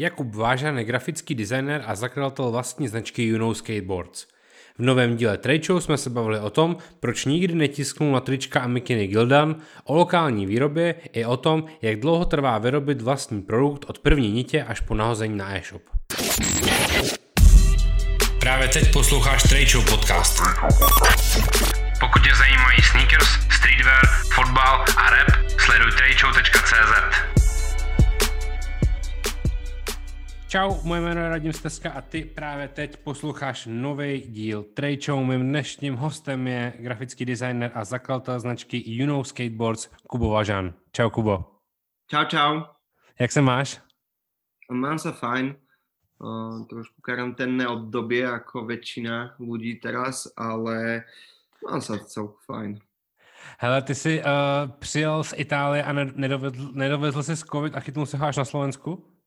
Jakub 0.00 0.34
Vážan 0.34 0.78
je 0.78 0.84
grafický 0.84 1.34
designer 1.34 1.82
a 1.86 1.94
zakladatel 1.94 2.50
vlastní 2.50 2.88
značky 2.88 3.26
Juno 3.26 3.54
Skateboards. 3.54 4.26
V 4.78 4.82
novém 4.82 5.16
díle 5.16 5.38
Trade 5.38 5.80
jsme 5.80 5.96
se 5.96 6.10
bavili 6.10 6.40
o 6.40 6.50
tom, 6.50 6.76
proč 7.00 7.24
nikdy 7.24 7.54
netisknul 7.54 8.12
na 8.12 8.20
trička 8.20 8.60
a 8.60 8.66
mikiny 8.66 9.06
Gildan, 9.06 9.56
o 9.84 9.94
lokální 9.94 10.46
výrobě 10.46 10.94
i 11.12 11.24
o 11.24 11.36
tom, 11.36 11.64
jak 11.82 12.00
dlouho 12.00 12.24
trvá 12.24 12.58
vyrobit 12.58 13.02
vlastní 13.02 13.42
produkt 13.42 13.84
od 13.88 13.98
první 13.98 14.32
nitě 14.32 14.62
až 14.62 14.80
po 14.80 14.94
nahození 14.94 15.36
na 15.36 15.56
e-shop. 15.56 15.82
Právě 18.40 18.68
teď 18.68 18.92
posloucháš 18.92 19.42
Trade 19.42 19.66
Show 19.66 19.84
podcast. 19.90 20.42
Pokud 22.00 22.22
tě 22.22 22.34
zajímají 22.38 22.82
sneakers, 22.90 23.28
streetwear, 23.50 24.06
fotbal 24.34 24.84
a 24.96 25.10
rap, 25.10 25.28
sleduj 25.58 25.92
tradeshow.cz. 25.92 27.37
Čau, 30.48 30.80
moje 30.82 31.00
jméno 31.00 31.20
je 31.20 31.28
Radim 31.28 31.52
Steska 31.52 31.90
a 31.90 32.00
ty 32.00 32.24
právě 32.24 32.68
teď 32.68 32.96
posloucháš 32.96 33.68
nový 33.70 34.20
díl 34.20 34.62
Trade 34.62 35.00
Show. 35.00 35.24
Mým 35.24 35.40
dnešním 35.40 35.96
hostem 35.96 36.46
je 36.46 36.72
grafický 36.78 37.24
designer 37.24 37.70
a 37.74 37.84
zakladatel 37.84 38.40
značky 38.40 38.82
You 38.86 39.06
Know 39.06 39.24
Skateboards 39.24 39.90
Kubo 40.06 40.30
Važan. 40.30 40.74
Čau 40.92 41.10
Kubo. 41.10 41.44
Čau, 42.10 42.24
čau. 42.24 42.62
Jak 43.20 43.32
se 43.32 43.40
máš? 43.40 43.80
Mám 44.72 44.98
sa 44.98 45.12
fajn. 45.12 45.56
Uh, 46.18 46.66
trošku 46.66 46.96
karanténne 47.04 47.68
obdobie 47.68 48.24
ako 48.26 48.64
väčšina 48.64 49.36
ľudí 49.38 49.78
teraz, 49.84 50.32
ale 50.34 51.04
mám 51.62 51.84
sa 51.84 52.00
celku 52.00 52.40
fajn. 52.48 52.80
Hele, 53.58 53.82
ty 53.82 53.94
jsi 53.94 54.22
uh, 54.22 54.70
přijel 54.78 55.24
z 55.24 55.34
Itálie 55.36 55.84
a 55.84 55.92
nedovezl, 55.92 56.72
nedovezl 56.72 57.22
si 57.22 57.36
COVID 57.36 57.76
a 57.76 57.80
chytnul 57.80 58.06
se 58.06 58.16
až 58.16 58.36
na 58.36 58.44
Slovensku? 58.44 59.17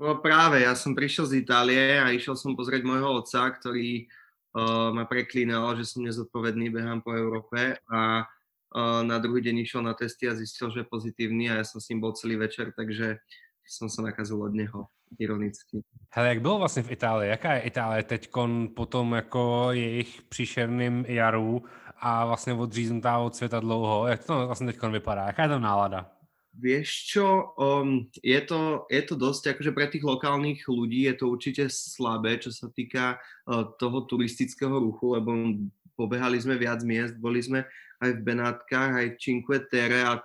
No 0.00 0.18
práve, 0.18 0.66
ja 0.66 0.74
som 0.74 0.90
prišiel 0.90 1.26
z 1.30 1.46
Itálie 1.46 2.02
a 2.02 2.10
išiel 2.10 2.34
som 2.34 2.58
pozrieť 2.58 2.82
môjho 2.82 3.22
otca, 3.22 3.46
ktorý 3.46 4.10
uh, 4.58 4.90
ma 4.90 5.06
preklínal, 5.06 5.78
že 5.78 5.86
som 5.86 6.02
nezodpovedný, 6.02 6.66
behám 6.74 6.98
po 6.98 7.14
Európe 7.14 7.78
a 7.86 8.26
uh, 8.26 9.00
na 9.06 9.22
druhý 9.22 9.38
deň 9.46 9.62
išiel 9.62 9.86
na 9.86 9.94
testy 9.94 10.26
a 10.26 10.34
zistil, 10.34 10.74
že 10.74 10.82
je 10.82 10.90
pozitívny 10.90 11.46
a 11.46 11.62
ja 11.62 11.64
som 11.64 11.78
s 11.78 11.88
ním 11.94 12.02
bol 12.02 12.10
celý 12.10 12.34
večer, 12.34 12.74
takže 12.74 13.22
som 13.62 13.86
sa 13.86 14.02
nakazil 14.02 14.42
od 14.42 14.50
neho, 14.50 14.90
ironicky. 15.18 15.80
Hele, 16.10 16.28
jak 16.28 16.40
bylo 16.40 16.58
vlastně 16.58 16.82
v 16.82 16.90
Itálii? 16.90 17.30
Jaká 17.30 17.52
je 17.52 17.60
Itálie 17.60 18.02
teď 18.02 18.30
po 18.74 18.86
tom 18.86 19.12
jako 19.12 19.68
jejich 19.70 20.22
příšerným 20.22 21.04
jaru 21.08 21.62
a 21.96 22.26
vlastně 22.26 22.52
odříznutá 22.52 23.18
od 23.18 23.34
světa 23.34 23.60
dlouho? 23.60 24.06
Jak 24.06 24.24
to 24.24 24.46
vlastně 24.46 24.72
teď 24.72 24.82
vypadá? 24.82 25.26
Jaká 25.26 25.42
je 25.42 25.48
tam 25.48 25.62
nálada? 25.62 26.10
Vieš 26.54 26.88
čo, 27.10 27.50
um, 27.58 28.06
je, 28.22 28.38
to, 28.46 28.86
je 28.86 29.02
to 29.02 29.14
dosť, 29.18 29.58
akože 29.58 29.74
pre 29.74 29.90
tých 29.90 30.06
lokálnych 30.06 30.62
ľudí 30.70 31.10
je 31.10 31.14
to 31.18 31.26
určite 31.26 31.66
slabé, 31.66 32.38
čo 32.38 32.54
sa 32.54 32.70
týka 32.70 33.18
uh, 33.18 33.66
toho 33.74 34.06
turistického 34.06 34.78
ruchu, 34.78 35.18
lebo 35.18 35.34
pobehali 35.98 36.38
sme 36.38 36.54
viac 36.54 36.86
miest, 36.86 37.18
boli 37.18 37.42
sme 37.42 37.66
aj 37.98 38.10
v 38.14 38.22
Benátkach, 38.22 38.94
aj 38.94 39.06
v 39.14 39.18
Cinque 39.18 39.66
Terre 39.66 40.06
a 40.06 40.22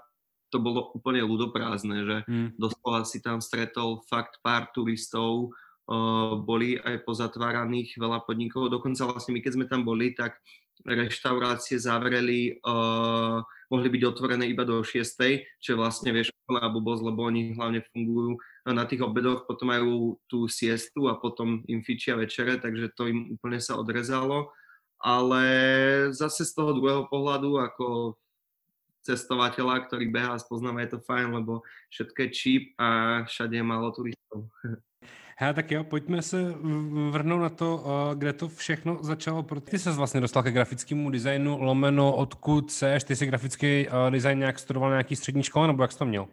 to 0.54 0.62
bolo 0.62 0.94
úplne 0.94 1.26
ľudoprázdne, 1.26 1.98
že 2.06 2.18
mm. 2.30 2.62
doslova 2.62 3.10
si 3.10 3.26
tam 3.26 3.42
stretol 3.42 4.06
fakt 4.06 4.38
pár 4.46 4.70
turistov, 4.70 5.50
uh, 5.90 6.38
boli 6.38 6.78
aj 6.78 7.10
pozatváraných 7.10 7.98
veľa 7.98 8.22
podnikov, 8.22 8.70
dokonca 8.70 9.02
vlastne 9.10 9.34
my 9.34 9.42
keď 9.42 9.54
sme 9.58 9.66
tam 9.66 9.82
boli, 9.82 10.14
tak 10.14 10.38
reštaurácie 10.86 11.76
zavreli, 11.80 12.60
uh, 12.64 13.44
mohli 13.70 13.88
byť 13.92 14.04
otvorené 14.08 14.48
iba 14.48 14.64
do 14.64 14.82
6, 14.82 14.96
čo 15.60 15.70
je 15.76 15.78
vlastne, 15.78 16.10
vieš, 16.16 16.32
úplná 16.46 16.66
blbosť, 16.72 17.02
lebo 17.06 17.20
oni 17.28 17.54
hlavne 17.54 17.84
fungujú 17.94 18.40
na 18.66 18.84
tých 18.86 19.04
obedoch, 19.06 19.46
potom 19.46 19.70
majú 19.70 20.18
tú 20.26 20.50
siestu 20.50 21.12
a 21.12 21.18
potom 21.18 21.62
im 21.70 21.86
fičia 21.86 22.16
večere, 22.16 22.58
takže 22.58 22.94
to 22.96 23.10
im 23.10 23.38
úplne 23.38 23.62
sa 23.62 23.78
odrezalo. 23.78 24.50
Ale 25.00 25.44
zase 26.12 26.44
z 26.44 26.52
toho 26.52 26.76
druhého 26.76 27.08
pohľadu, 27.08 27.56
ako 27.56 28.20
cestovateľa, 29.08 29.88
ktorý 29.88 30.12
behá 30.12 30.36
a 30.36 30.44
spoznáva, 30.44 30.84
je 30.84 31.00
to 31.00 31.06
fajn, 31.08 31.40
lebo 31.40 31.64
všetko 31.88 32.18
je 32.20 32.30
cheap 32.36 32.64
a 32.76 33.22
všade 33.24 33.56
je 33.56 33.64
málo 33.64 33.96
turistov. 33.96 34.52
Hele, 35.42 35.54
tak 35.54 35.72
jo, 35.72 35.84
pojďme 35.84 36.22
se 36.22 36.56
vrhnout 37.10 37.42
na 37.42 37.50
to, 37.50 37.84
eh, 37.86 38.16
kde 38.16 38.34
to 38.34 38.48
všechno 38.48 38.98
začalo. 39.02 39.46
Ty 39.64 39.80
se 39.80 39.92
vlastně 39.92 40.22
dostal 40.22 40.44
ke 40.44 40.52
grafickému 40.52 41.10
designu, 41.10 41.58
lomeno, 41.62 42.16
odkud 42.16 42.72
seš, 42.72 43.04
ty 43.04 43.16
si 43.16 43.26
grafický 43.26 43.88
eh, 43.88 44.12
design 44.12 44.40
nějak 44.40 44.60
studoval 44.60 44.90
na 44.90 44.96
nějaký 44.96 45.16
střední 45.16 45.44
škole, 45.44 45.68
nebo 45.68 45.84
jak 45.84 45.92
jsi 45.92 45.98
to 45.98 46.06
měl? 46.06 46.28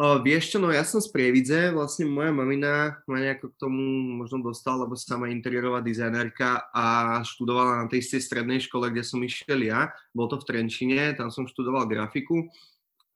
Uh, 0.00 0.16
vieš 0.24 0.56
čo, 0.56 0.58
no 0.64 0.72
ja 0.72 0.80
som 0.80 0.96
z 1.04 1.12
Prievidze, 1.12 1.76
vlastne 1.76 2.08
moja 2.08 2.32
mamina 2.32 3.04
ma 3.04 3.20
nejako 3.20 3.52
k 3.52 3.60
tomu 3.60 3.84
možno 4.16 4.40
dostala, 4.40 4.88
lebo 4.88 4.96
sama 4.96 5.28
interiérová 5.28 5.84
dizajnerka 5.84 6.72
a 6.72 7.20
študovala 7.20 7.84
na 7.84 7.86
tej 7.88 8.00
istej 8.00 8.24
strednej 8.24 8.64
škole, 8.64 8.88
kde 8.88 9.04
som 9.04 9.20
išiel 9.20 9.60
ja. 9.60 9.92
Bol 10.16 10.32
to 10.32 10.40
v 10.40 10.48
Trenčine, 10.48 11.12
tam 11.20 11.28
som 11.28 11.44
študoval 11.44 11.84
grafiku 11.84 12.48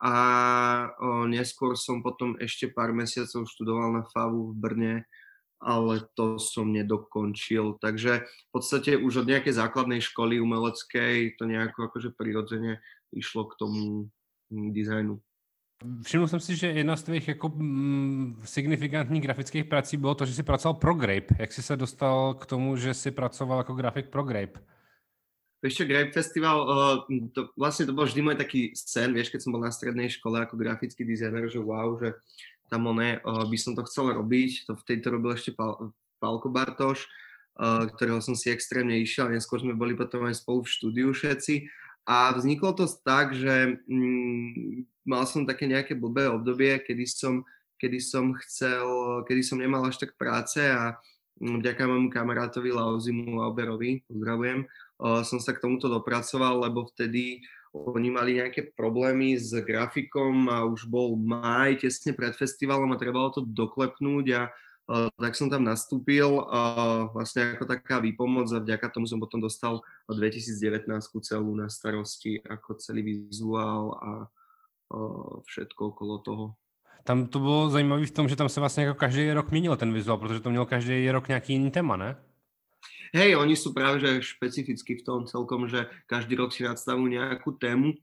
a 0.03 0.15
o, 0.99 1.25
neskôr 1.31 1.78
som 1.78 2.03
potom 2.03 2.34
ešte 2.43 2.69
pár 2.69 2.91
mesiacov 2.91 3.47
študoval 3.47 3.94
na 3.94 4.03
FAVu 4.10 4.53
v 4.53 4.55
Brne, 4.59 4.94
ale 5.65 6.05
to 6.12 6.37
som 6.37 6.72
nedokončil. 6.72 7.81
Takže 7.81 8.27
v 8.27 8.50
podstate 8.53 9.00
už 9.00 9.25
od 9.25 9.31
nejakej 9.31 9.55
základnej 9.56 10.05
školy 10.05 10.43
umeleckej 10.43 11.41
to 11.41 11.49
nejako 11.49 11.88
akože 11.88 12.12
prirodzene 12.12 12.84
išlo 13.16 13.49
k 13.49 13.56
tomu 13.56 13.81
mm, 14.50 14.72
dizajnu. 14.75 15.21
Všiml 16.03 16.28
jsem 16.28 16.41
si, 16.41 16.56
že 16.56 16.66
jedna 16.66 16.97
z 16.97 17.03
tvých 17.03 17.28
jako 17.28 17.49
mm, 17.49 18.41
signifikantních 18.44 19.22
grafických 19.22 19.65
prací 19.65 19.97
bylo 19.97 20.15
to, 20.15 20.26
že 20.26 20.34
jsi 20.34 20.43
pracoval 20.43 20.75
pro 20.75 20.94
Grape. 20.94 21.34
Jak 21.38 21.53
jsi 21.53 21.62
se 21.62 21.76
dostal 21.76 22.34
k 22.34 22.47
tomu, 22.47 22.76
že 22.76 22.94
jsi 22.94 23.11
pracoval 23.11 23.59
jako 23.59 23.75
grafik 23.75 24.09
pro 24.09 24.22
Grape? 24.22 24.61
Vieš 25.64 25.80
čo, 25.80 25.88
Grape 25.88 26.12
Festival, 26.12 26.58
uh, 26.60 26.97
to, 27.32 27.48
vlastne 27.56 27.88
to 27.88 27.97
bol 27.97 28.04
vždy 28.04 28.20
môj 28.20 28.36
taký 28.36 28.76
sen, 28.76 29.16
vieš, 29.16 29.32
keď 29.32 29.48
som 29.48 29.56
bol 29.56 29.64
na 29.64 29.72
strednej 29.72 30.12
škole 30.12 30.36
ako 30.36 30.60
grafický 30.60 31.08
dizajner, 31.08 31.48
že 31.48 31.56
wow, 31.56 31.97
že 31.97 32.12
tam 32.69 32.84
oné, 32.84 33.16
uh, 33.25 33.48
by 33.48 33.56
som 33.56 33.72
to 33.72 33.80
chcel 33.88 34.12
robiť, 34.12 34.69
to 34.69 34.76
v 34.76 34.84
tejto 34.84 35.16
robil 35.16 35.32
ešte 35.32 35.56
Pal, 35.56 35.88
Bartoš, 36.20 37.08
uh, 37.56 37.88
ktorého 37.97 38.20
som 38.20 38.36
si 38.36 38.52
extrémne 38.52 38.92
išiel, 39.00 39.32
neskôr 39.32 39.56
sme 39.56 39.72
boli 39.72 39.97
potom 39.97 40.28
aj 40.28 40.36
spolu 40.44 40.69
v 40.69 40.72
štúdiu 40.76 41.08
všetci. 41.16 41.64
A 42.04 42.36
vzniklo 42.36 42.76
to 42.76 42.84
tak, 43.00 43.32
že 43.32 43.81
mm, 43.88 44.84
mal 45.08 45.25
som 45.25 45.48
také 45.48 45.64
nejaké 45.64 45.96
blbé 45.96 46.28
obdobie, 46.28 46.76
kedy 46.84 47.08
som, 47.08 47.41
kedy 47.81 48.04
som 48.04 48.36
chcel, 48.44 48.84
kedy 49.25 49.41
som 49.41 49.56
nemal 49.56 49.81
až 49.88 49.96
tak 49.96 50.12
práce 50.20 50.60
a 50.60 51.00
mm, 51.41 51.64
vďaka 51.64 51.88
môjmu 51.88 52.12
kamarátovi 52.12 52.69
Lauzimu 52.69 53.41
Lauberovi, 53.41 54.04
pozdravujem, 54.04 54.69
som 55.04 55.37
sa 55.37 55.53
k 55.53 55.60
tomuto 55.60 55.92
dopracoval, 55.92 56.65
lebo 56.65 56.88
vtedy 56.88 57.44
oni 57.75 58.09
mali 58.10 58.38
nejaké 58.38 58.70
problémy 58.78 59.34
s 59.34 59.50
grafikom 59.50 60.47
a 60.47 60.62
už 60.62 60.87
bol 60.87 61.19
maj 61.19 61.82
tesne 61.82 62.15
pred 62.15 62.31
festivalom 62.31 62.94
a 62.94 63.00
trebalo 63.00 63.34
to 63.34 63.43
doklepnúť 63.43 64.26
a 64.31 64.43
uh, 64.47 65.10
tak 65.19 65.34
som 65.34 65.50
tam 65.50 65.66
nastúpil 65.66 66.38
uh, 66.38 67.10
vlastne 67.10 67.59
ako 67.59 67.66
taká 67.66 67.98
výpomoc 67.98 68.47
a 68.54 68.62
vďaka 68.62 68.94
tomu 68.94 69.10
som 69.10 69.19
potom 69.19 69.43
dostal 69.43 69.82
2019 70.06 70.87
celú 71.26 71.50
na 71.59 71.66
starosti 71.66 72.38
ako 72.47 72.78
celý 72.78 73.03
vizuál 73.03 73.98
a 73.98 74.10
uh, 74.94 75.43
všetko 75.43 75.81
okolo 75.98 76.14
toho. 76.22 76.47
Tam 77.04 77.26
to 77.26 77.38
bylo 77.38 77.69
zajímavé 77.69 78.06
v 78.06 78.16
tom, 78.16 78.28
že 78.28 78.37
tam 78.37 78.48
se 78.48 78.60
vlastně 78.60 78.84
jako 78.84 78.98
každý 78.98 79.32
rok 79.32 79.50
měnil 79.50 79.76
ten 79.76 79.93
vizuál, 79.93 80.19
protože 80.19 80.41
to 80.41 80.50
měl 80.50 80.64
každý 80.64 81.10
rok 81.10 81.28
nějaký 81.28 81.53
jiný 81.53 81.70
téma, 81.70 81.97
ne? 81.97 82.16
Hej, 83.14 83.38
oni 83.38 83.54
sú 83.54 83.70
práve 83.70 84.02
že 84.02 84.26
špecificky 84.26 84.98
v 84.98 85.06
tom 85.06 85.22
celkom, 85.30 85.70
že 85.70 85.86
každý 86.10 86.34
rok 86.34 86.50
si 86.50 86.66
nadstavujú 86.66 87.14
nejakú 87.14 87.54
tému 87.62 87.94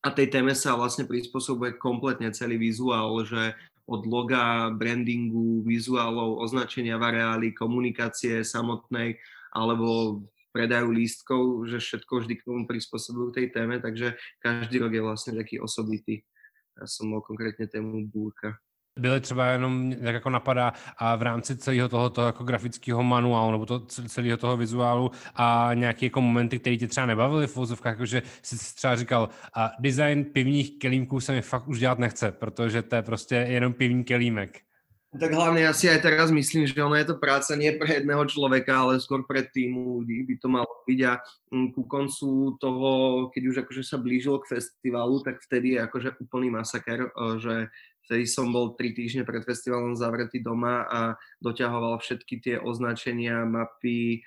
a 0.00 0.08
tej 0.08 0.32
téme 0.32 0.56
sa 0.56 0.72
vlastne 0.72 1.04
prispôsobuje 1.04 1.76
kompletne 1.76 2.32
celý 2.32 2.56
vizuál, 2.56 3.12
že 3.28 3.52
od 3.84 4.08
loga, 4.08 4.72
brandingu, 4.72 5.60
vizuálov, 5.68 6.40
označenia 6.40 6.96
v 6.96 7.52
komunikácie 7.52 8.40
samotnej 8.40 9.20
alebo 9.52 10.24
predajú 10.56 10.96
lístkov, 10.96 11.68
že 11.68 11.76
všetko 11.76 12.12
vždy 12.24 12.34
k 12.40 12.46
tomu 12.48 12.64
prispôsobujú 12.64 13.36
tej 13.36 13.52
téme, 13.52 13.84
takže 13.84 14.16
každý 14.40 14.80
rok 14.80 14.96
je 14.96 15.04
vlastne 15.04 15.32
taký 15.36 15.60
osobitý. 15.60 16.24
Ja 16.72 16.88
som 16.88 17.12
mal 17.12 17.20
konkrétne 17.20 17.68
tému 17.68 18.08
búrka 18.08 18.56
byly 18.98 19.20
třeba 19.20 19.46
jenom, 19.46 19.92
jak 20.00 20.14
jako 20.14 20.30
napadá, 20.30 20.72
a 20.98 21.16
v 21.16 21.22
rámci 21.22 21.56
celého 21.56 21.88
tohoto 21.88 22.26
jako 22.26 22.44
grafického 22.44 23.02
manuálu 23.02 23.52
nebo 23.52 23.66
to, 23.66 23.80
celého 23.86 24.36
toho 24.36 24.56
vizuálu 24.56 25.10
a 25.34 25.70
nějaké 25.74 26.06
jako 26.06 26.20
momenty, 26.20 26.58
které 26.58 26.76
tě 26.76 26.88
třeba 26.88 27.06
nebavily 27.06 27.46
v 27.46 27.56
vozovkách, 27.56 27.92
jakože 27.92 28.22
jsi 28.42 28.74
třeba 28.74 28.96
říkal, 28.96 29.28
a 29.54 29.70
design 29.78 30.24
pivních 30.24 30.78
kelímků 30.78 31.20
se 31.20 31.32
mi 31.32 31.42
fakt 31.42 31.68
už 31.68 31.78
dělat 31.78 31.98
nechce, 31.98 32.32
protože 32.32 32.82
to 32.82 32.96
je 32.96 33.02
prostě 33.02 33.34
jenom 33.34 33.72
pivní 33.72 34.04
kelímek. 34.04 34.60
Tak 35.08 35.32
hlavne 35.32 35.64
ja 35.64 35.72
si 35.72 35.88
aj 35.88 36.04
teraz 36.04 36.28
myslím, 36.28 36.68
že 36.68 36.84
ono 36.84 36.92
je 37.00 37.08
to 37.08 37.16
práca 37.16 37.56
nie 37.56 37.72
pre 37.80 37.96
jedného 37.96 38.28
človeka, 38.28 38.84
ale 38.84 39.00
skôr 39.00 39.24
pre 39.24 39.40
týmu 39.40 40.04
ľudí 40.04 40.28
by 40.28 40.34
to 40.36 40.48
malo 40.52 40.74
byť 40.84 41.00
a 41.08 41.12
mm, 41.48 41.68
ku 41.72 41.88
koncu 41.88 42.60
toho, 42.60 42.90
keď 43.32 43.42
už 43.48 43.56
akože 43.64 43.82
sa 43.88 43.96
blížilo 43.96 44.36
k 44.44 44.60
festivalu, 44.60 45.24
tak 45.24 45.40
vtedy 45.40 45.80
je 45.80 45.88
akože 45.88 46.20
úplný 46.20 46.52
masaker, 46.52 47.08
že 47.40 47.72
vtedy 48.08 48.24
som 48.24 48.48
bol 48.48 48.72
tri 48.72 48.96
týždne 48.96 49.28
pred 49.28 49.44
festivalom 49.44 49.92
zavretý 49.92 50.40
doma 50.40 50.88
a 50.88 51.00
doťahoval 51.44 52.00
všetky 52.00 52.40
tie 52.40 52.56
označenia, 52.56 53.44
mapy, 53.44 54.24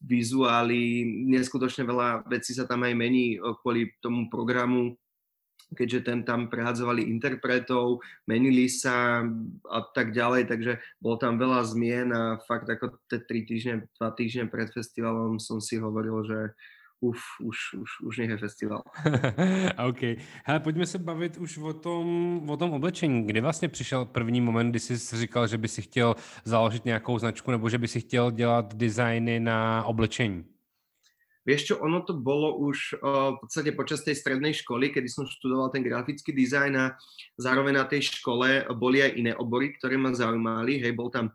vizuály, 0.00 1.04
neskutočne 1.28 1.84
veľa 1.84 2.30
vecí 2.30 2.54
sa 2.54 2.64
tam 2.64 2.86
aj 2.86 2.94
mení 2.94 3.36
kvôli 3.60 3.92
tomu 4.00 4.30
programu, 4.30 4.96
keďže 5.76 6.00
ten 6.08 6.24
tam 6.24 6.48
prehadzovali 6.48 7.04
interpretov, 7.04 8.00
menili 8.24 8.72
sa 8.72 9.20
a 9.68 9.80
tak 9.92 10.16
ďalej, 10.16 10.48
takže 10.48 10.72
bolo 11.02 11.20
tam 11.20 11.36
veľa 11.36 11.60
zmien 11.68 12.08
a 12.14 12.40
fakt 12.48 12.70
ako 12.70 12.96
tie 13.10 13.20
tri 13.28 13.44
týždne, 13.44 13.84
dva 14.00 14.14
týždne 14.16 14.48
pred 14.48 14.72
festivalom 14.72 15.36
som 15.36 15.60
si 15.60 15.76
hovoril, 15.76 16.24
že 16.24 16.40
uf, 17.00 17.20
už, 17.40 17.58
už, 17.80 17.90
už 18.02 18.18
nech 18.18 18.30
je 18.30 18.38
festival. 18.38 18.82
OK. 19.88 20.02
Hele, 20.44 20.60
pojďme 20.60 20.86
se 20.86 20.98
bavit 20.98 21.36
už 21.36 21.58
o 21.58 21.72
tom, 21.72 22.40
o 22.50 22.56
tom 22.56 22.70
oblečení. 22.72 23.26
Kdy 23.26 23.40
vlastně 23.40 23.68
přišel 23.68 24.04
první 24.04 24.40
moment, 24.40 24.70
kdy 24.70 24.80
jsi 24.80 25.16
říkal, 25.16 25.46
že 25.46 25.58
by 25.58 25.68
si 25.68 25.82
chtěl 25.82 26.14
založit 26.44 26.84
nějakou 26.84 27.18
značku 27.18 27.50
nebo 27.50 27.68
že 27.68 27.78
by 27.78 27.88
si 27.88 28.00
chtěl 28.00 28.30
dělat 28.30 28.74
designy 28.74 29.40
na 29.40 29.84
oblečení? 29.84 30.44
Vieš 31.48 31.64
čo, 31.64 31.74
ono 31.80 32.04
to 32.04 32.12
bolo 32.12 32.60
už 32.60 33.00
uh, 33.00 33.32
v 33.32 33.36
podstate 33.40 33.72
počas 33.72 34.04
tej 34.04 34.20
strednej 34.20 34.52
školy, 34.52 34.92
kedy 34.92 35.08
som 35.08 35.24
študoval 35.24 35.72
ten 35.72 35.80
grafický 35.80 36.36
dizajn 36.36 36.76
a 36.76 36.92
zároveň 37.40 37.80
na 37.80 37.88
tej 37.88 38.04
škole 38.04 38.68
boli 38.76 39.00
aj 39.00 39.16
iné 39.16 39.32
obory, 39.32 39.72
ktoré 39.72 39.96
ma 39.96 40.12
zaujímali. 40.12 40.76
Hej, 40.76 40.92
bol 40.92 41.08
tam 41.08 41.32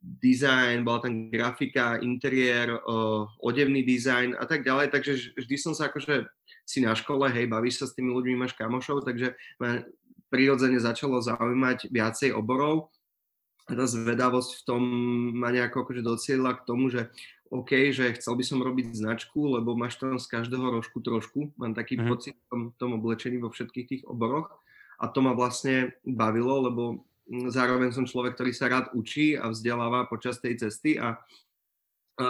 design, 0.00 0.86
bola 0.86 1.02
tam 1.02 1.26
grafika, 1.30 1.98
interiér, 1.98 2.70
odevný 3.42 3.82
dizajn 3.82 4.38
a 4.38 4.46
tak 4.46 4.62
ďalej, 4.62 4.94
takže 4.94 5.34
vždy 5.34 5.56
som 5.58 5.74
sa 5.74 5.90
akože 5.90 6.30
si 6.62 6.78
na 6.78 6.94
škole, 6.94 7.26
hej, 7.34 7.50
bavíš 7.50 7.82
sa 7.82 7.86
s 7.90 7.98
tými 7.98 8.14
ľuďmi, 8.14 8.46
máš 8.46 8.54
kamošov, 8.54 9.02
takže 9.02 9.34
ma 9.58 9.82
prirodzene 10.30 10.78
začalo 10.78 11.18
zaujímať 11.18 11.90
viacej 11.90 12.30
oborov. 12.30 12.94
tá 13.66 13.86
zvedavosť 13.86 14.62
v 14.62 14.62
tom 14.66 14.82
ma 15.34 15.50
nejako 15.50 15.86
akože 15.86 16.02
docielila 16.06 16.54
k 16.58 16.66
tomu, 16.66 16.90
že 16.90 17.10
OK, 17.50 17.90
že 17.90 18.14
chcel 18.14 18.38
by 18.38 18.44
som 18.46 18.62
robiť 18.62 18.94
značku, 18.94 19.58
lebo 19.58 19.74
máš 19.74 19.98
tam 19.98 20.14
z 20.22 20.26
každého 20.30 20.70
rožku 20.70 21.02
trošku. 21.02 21.50
Mám 21.58 21.74
taký 21.74 21.98
mm. 21.98 22.06
pocit 22.06 22.34
v 22.38 22.46
tom, 22.46 22.62
tom 22.78 22.90
oblečení 22.94 23.42
vo 23.42 23.50
všetkých 23.50 23.86
tých 23.90 24.02
oboroch. 24.06 24.54
A 25.02 25.10
to 25.10 25.18
ma 25.18 25.34
vlastne 25.34 25.90
bavilo, 26.06 26.70
lebo 26.70 27.02
zároveň 27.30 27.94
som 27.94 28.06
človek, 28.06 28.34
ktorý 28.34 28.52
sa 28.52 28.66
rád 28.66 28.90
učí 28.92 29.38
a 29.38 29.48
vzdeláva 29.48 30.10
počas 30.10 30.42
tej 30.42 30.58
cesty 30.58 30.98
a 30.98 31.18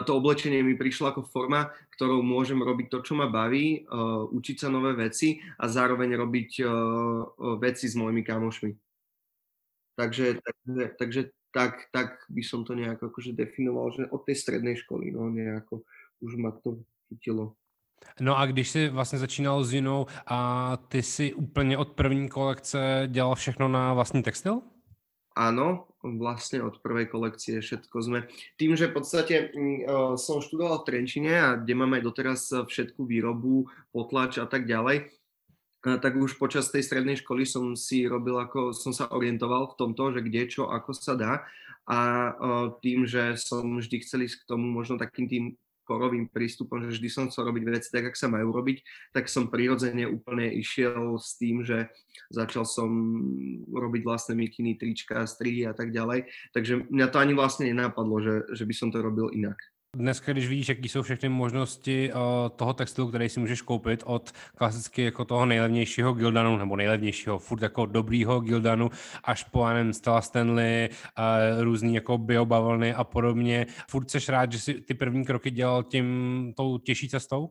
to 0.06 0.14
oblečenie 0.14 0.62
mi 0.62 0.78
prišlo 0.78 1.10
ako 1.10 1.26
forma, 1.26 1.66
ktorou 1.98 2.22
môžem 2.22 2.62
robiť 2.62 2.86
to, 2.94 2.98
čo 3.02 3.18
ma 3.18 3.26
baví, 3.26 3.82
uh, 3.82 4.22
učiť 4.30 4.56
sa 4.62 4.68
nové 4.70 4.94
veci 4.94 5.42
a 5.58 5.66
zároveň 5.66 6.14
robiť 6.14 6.50
uh, 6.62 6.70
veci 7.58 7.90
s 7.90 7.98
mojimi 7.98 8.22
kamošmi. 8.22 8.70
Takže, 9.98 10.38
takže, 10.38 10.84
takže 10.94 11.20
tak, 11.50 11.90
tak 11.90 12.22
by 12.30 12.42
som 12.46 12.62
to 12.62 12.78
nejako 12.78 13.10
akože 13.10 13.34
definoval, 13.34 13.90
že 13.90 14.06
od 14.14 14.22
tej 14.22 14.36
strednej 14.38 14.78
školy, 14.78 15.10
no 15.10 15.26
nejako 15.26 15.82
už 16.22 16.38
ma 16.38 16.54
to 16.54 16.78
chytilo. 17.10 17.58
No 18.20 18.38
a 18.38 18.46
když 18.46 18.70
jsi 18.70 18.88
vlastně 18.88 19.18
začínal 19.18 19.64
s 19.64 19.72
Jinou 19.72 20.06
a 20.26 20.76
ty 20.76 21.02
si 21.02 21.34
úplně 21.34 21.78
od 21.78 21.88
první 21.92 22.28
kolekce 22.28 23.02
dělal 23.06 23.34
všechno 23.34 23.68
na 23.68 23.94
vlastní 23.94 24.22
textil? 24.22 24.62
Áno, 25.38 25.86
vlastne 26.02 26.58
od 26.66 26.82
prvej 26.82 27.06
kolekcie 27.06 27.62
všetko 27.62 27.96
sme. 28.02 28.26
Tým, 28.58 28.74
že 28.74 28.90
v 28.90 28.96
podstate 28.98 29.34
uh, 29.50 30.18
som 30.18 30.42
študoval 30.42 30.82
v 30.82 30.86
Trenčine 30.90 31.32
a 31.38 31.48
kde 31.54 31.74
máme 31.78 32.02
doteraz 32.02 32.50
všetku 32.50 33.06
výrobu, 33.06 33.70
potlač 33.94 34.42
a 34.42 34.46
tak 34.50 34.66
ďalej, 34.66 35.10
tak 35.80 36.12
už 36.12 36.36
počas 36.36 36.68
tej 36.68 36.84
strednej 36.84 37.16
školy 37.16 37.48
som 37.48 37.72
si 37.72 38.04
robil 38.04 38.36
ako, 38.36 38.76
som 38.76 38.92
sa 38.92 39.08
orientoval 39.08 39.72
v 39.72 39.78
tomto, 39.80 40.12
že 40.12 40.20
kde, 40.20 40.42
čo, 40.44 40.68
ako 40.68 40.92
sa 40.92 41.16
dá 41.16 41.48
a 41.88 41.98
tým, 42.84 43.08
že 43.08 43.40
som 43.40 43.64
vždy 43.80 44.04
chcel 44.04 44.28
ísť 44.28 44.44
k 44.44 44.48
tomu 44.52 44.68
možno 44.68 45.00
takým 45.00 45.26
tým 45.26 45.44
korovým 45.90 46.30
prístupom, 46.30 46.78
že 46.86 46.94
vždy 46.94 47.08
som 47.10 47.26
chcel 47.26 47.50
robiť 47.50 47.62
veci 47.66 47.90
tak, 47.90 48.14
ak 48.14 48.16
sa 48.16 48.30
majú 48.30 48.54
robiť, 48.54 48.86
tak 49.10 49.26
som 49.26 49.50
prirodzene 49.50 50.06
úplne 50.06 50.46
išiel 50.54 51.18
s 51.18 51.34
tým, 51.34 51.66
že 51.66 51.90
začal 52.30 52.62
som 52.62 52.86
robiť 53.66 54.06
vlastné 54.06 54.38
mikiny, 54.38 54.78
trička, 54.78 55.26
strihy 55.26 55.66
a 55.66 55.74
tak 55.74 55.90
ďalej. 55.90 56.30
Takže 56.54 56.86
mňa 56.86 57.06
to 57.10 57.18
ani 57.18 57.34
vlastne 57.34 57.66
nenapadlo, 57.66 58.22
že, 58.22 58.34
že 58.54 58.62
by 58.62 58.74
som 58.78 58.94
to 58.94 59.02
robil 59.02 59.34
inak. 59.34 59.58
Dneska, 59.96 60.32
když 60.32 60.48
vidíš, 60.48 60.68
jaký 60.68 60.88
jsou 60.88 61.02
všechny 61.02 61.28
možnosti 61.28 62.12
uh, 62.12 62.20
toho 62.56 62.72
textilu, 62.72 63.08
který 63.08 63.28
si 63.28 63.40
můžeš 63.40 63.62
koupit 63.62 64.02
od 64.06 64.30
klasicky 64.56 65.02
jako 65.02 65.24
toho 65.24 65.46
nejlevnějšího 65.46 66.12
Gildanu, 66.12 66.56
nebo 66.56 66.76
nejlevnějšího, 66.76 67.38
furt 67.38 67.62
jako 67.62 67.86
dobrýho 67.86 68.40
Gildanu, 68.40 68.90
až 69.24 69.44
po, 69.44 69.68
nevím, 69.68 69.92
Stella 69.92 70.22
Stanley, 70.22 70.88
uh, 70.88 71.62
různý 71.62 71.94
jako 71.94 72.18
biobavlny 72.18 72.94
a 72.94 73.04
podobně. 73.04 73.66
Furt 73.90 74.10
seš 74.10 74.28
rád, 74.28 74.52
že 74.52 74.58
si 74.58 74.74
ty 74.74 74.94
první 74.94 75.24
kroky 75.24 75.50
dělal 75.50 75.82
tím, 75.82 76.06
tou 76.56 76.78
těžší 76.78 77.08
cestou? 77.08 77.50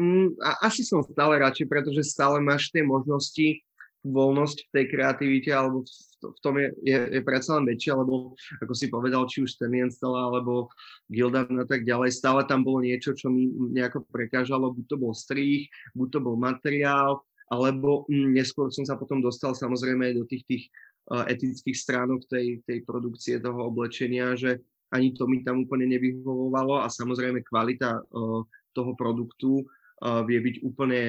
Mm, 0.00 0.28
a 0.44 0.64
asi 0.64 0.80
som 0.80 1.04
stále 1.04 1.36
radšej, 1.36 1.68
pretože 1.68 2.04
stále 2.04 2.40
máš 2.40 2.72
tie 2.72 2.80
možnosti 2.80 3.60
voľnosť 4.00 4.58
v 4.68 4.72
tej 4.72 4.84
kreativite 4.88 5.50
alebo 5.52 5.84
v 6.20 6.38
tom 6.44 6.60
je, 6.60 6.68
je, 6.84 6.98
je 7.16 7.20
predsa 7.24 7.56
len 7.56 7.64
väčšia, 7.64 7.96
lebo 7.96 8.36
ako 8.60 8.72
si 8.76 8.92
povedal, 8.92 9.24
či 9.24 9.44
už 9.44 9.56
Stenienstala 9.56 10.28
alebo 10.28 10.68
Gildan 11.08 11.48
a 11.60 11.66
tak 11.68 11.88
ďalej, 11.88 12.12
stále 12.12 12.44
tam 12.44 12.60
bolo 12.60 12.84
niečo, 12.84 13.16
čo 13.16 13.32
mi 13.32 13.48
nejako 13.48 14.04
prekážalo, 14.08 14.72
buď 14.72 14.84
to 14.84 14.96
bol 15.00 15.12
strých, 15.16 15.68
buď 15.96 16.08
to 16.12 16.18
bol 16.20 16.36
materiál, 16.36 17.24
alebo 17.48 18.04
mm, 18.06 18.36
neskôr 18.36 18.68
som 18.68 18.84
sa 18.84 19.00
potom 19.00 19.24
dostal 19.24 19.56
samozrejme 19.56 20.12
aj 20.12 20.14
do 20.16 20.24
tých, 20.28 20.44
tých 20.44 20.64
uh, 21.12 21.24
etických 21.24 21.76
stránok 21.76 22.28
tej, 22.28 22.60
tej 22.68 22.84
produkcie 22.84 23.40
toho 23.40 23.72
oblečenia, 23.72 24.36
že 24.36 24.60
ani 24.92 25.14
to 25.16 25.24
mi 25.24 25.40
tam 25.40 25.64
úplne 25.64 25.88
nevyhovovalo 25.88 26.84
a 26.84 26.92
samozrejme 26.92 27.42
kvalita 27.46 28.00
uh, 28.00 28.44
toho 28.70 28.92
produktu 28.94 29.66
vie 30.00 30.38
byť 30.40 30.56
úplne 30.64 31.02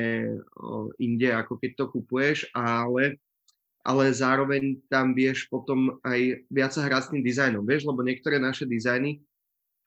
inde, 1.00 1.30
ako 1.32 1.56
keď 1.56 1.72
to 1.80 1.86
kupuješ, 1.96 2.38
ale, 2.52 3.16
ale 3.88 4.04
zároveň 4.12 4.84
tam 4.92 5.16
vieš 5.16 5.48
potom 5.48 5.96
aj 6.04 6.44
viac 6.52 6.76
sa 6.76 6.84
hrať 6.84 7.02
s 7.08 7.12
tým 7.16 7.24
dizajnom, 7.24 7.64
vieš, 7.64 7.88
lebo 7.88 8.04
niektoré 8.04 8.36
naše 8.36 8.68
dizajny, 8.68 9.24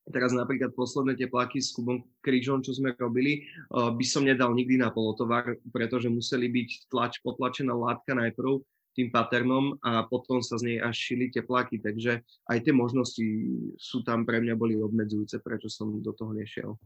teraz 0.09 0.37
napríklad 0.37 0.77
posledné 0.77 1.17
tepláky 1.17 1.61
s 1.61 1.73
Kubom 1.73 2.05
Krížom, 2.21 2.61
čo 2.61 2.77
sme 2.77 2.93
robili, 2.97 3.45
by 3.73 4.05
som 4.05 4.25
nedal 4.25 4.53
nikdy 4.53 4.77
na 4.77 4.93
polotovar, 4.93 5.57
pretože 5.73 6.13
museli 6.13 6.49
byť 6.53 6.93
tlač, 6.93 7.21
potlačená 7.25 7.73
látka 7.73 8.13
najprv 8.13 8.61
tým 8.95 9.11
paternom 9.11 9.75
a 9.83 10.07
potom 10.07 10.39
sa 10.39 10.55
z 10.55 10.71
nej 10.71 10.79
až 10.79 10.95
šili 10.95 11.27
tepláky, 11.27 11.83
takže 11.83 12.23
aj 12.47 12.59
tie 12.63 12.71
možnosti 12.71 13.27
sú 13.75 14.07
tam 14.07 14.23
pre 14.23 14.39
mňa 14.39 14.55
boli 14.55 14.79
obmedzujúce, 14.79 15.43
prečo 15.43 15.67
som 15.67 15.99
do 15.99 16.15
toho 16.15 16.31
nešiel. 16.31 16.79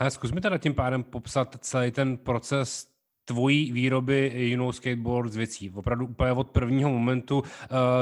Hele, 0.00 0.10
zkus 0.10 0.32
mi 0.32 0.40
teda 0.40 0.58
tím 0.58 0.74
pádem 0.74 1.02
popsat 1.02 1.56
celý 1.60 1.90
ten 1.90 2.16
proces 2.16 2.86
tvojí 3.24 3.72
výroby 3.72 4.32
jinou 4.34 4.72
skateboard 4.72 5.32
z 5.32 5.36
věcí. 5.36 5.70
Opravdu 5.70 6.06
úplně 6.06 6.32
od 6.32 6.50
prvního 6.50 6.90
momentu, 6.90 7.38
uh, 7.38 7.44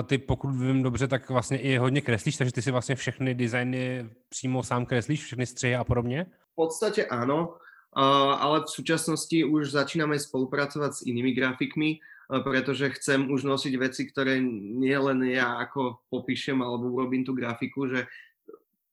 ty 0.06 0.18
pokud 0.18 0.50
vím 0.50 0.82
dobře, 0.82 1.08
tak 1.08 1.30
vlastně 1.30 1.58
i 1.58 1.76
hodně 1.76 2.00
kreslíš, 2.00 2.36
takže 2.36 2.52
ty 2.52 2.62
si 2.62 2.70
vlastně 2.70 2.94
všechny 2.94 3.34
designy 3.34 4.08
přímo 4.28 4.62
sám 4.62 4.86
kreslíš, 4.86 5.24
všechny 5.24 5.46
střihy 5.46 5.76
a 5.76 5.84
podobně? 5.84 6.26
V 6.52 6.56
podstate 6.56 7.08
áno, 7.08 7.56
uh, 7.96 8.32
ale 8.44 8.60
v 8.60 8.70
súčasnosti 8.70 9.44
už 9.44 9.72
začíname 9.72 10.20
spolupracovať 10.20 10.92
s 10.92 11.04
inými 11.08 11.32
grafikmi, 11.32 11.96
uh, 11.96 12.40
pretože 12.44 12.92
chcem 13.00 13.24
už 13.32 13.44
nosiť 13.44 13.72
veci, 13.80 14.04
ktoré 14.04 14.40
nie 14.44 14.96
len 15.00 15.24
ja 15.32 15.56
ako 15.64 16.04
popíšem 16.12 16.60
alebo 16.60 16.92
urobím 16.92 17.24
tú 17.24 17.32
grafiku, 17.32 17.88
že 17.88 18.04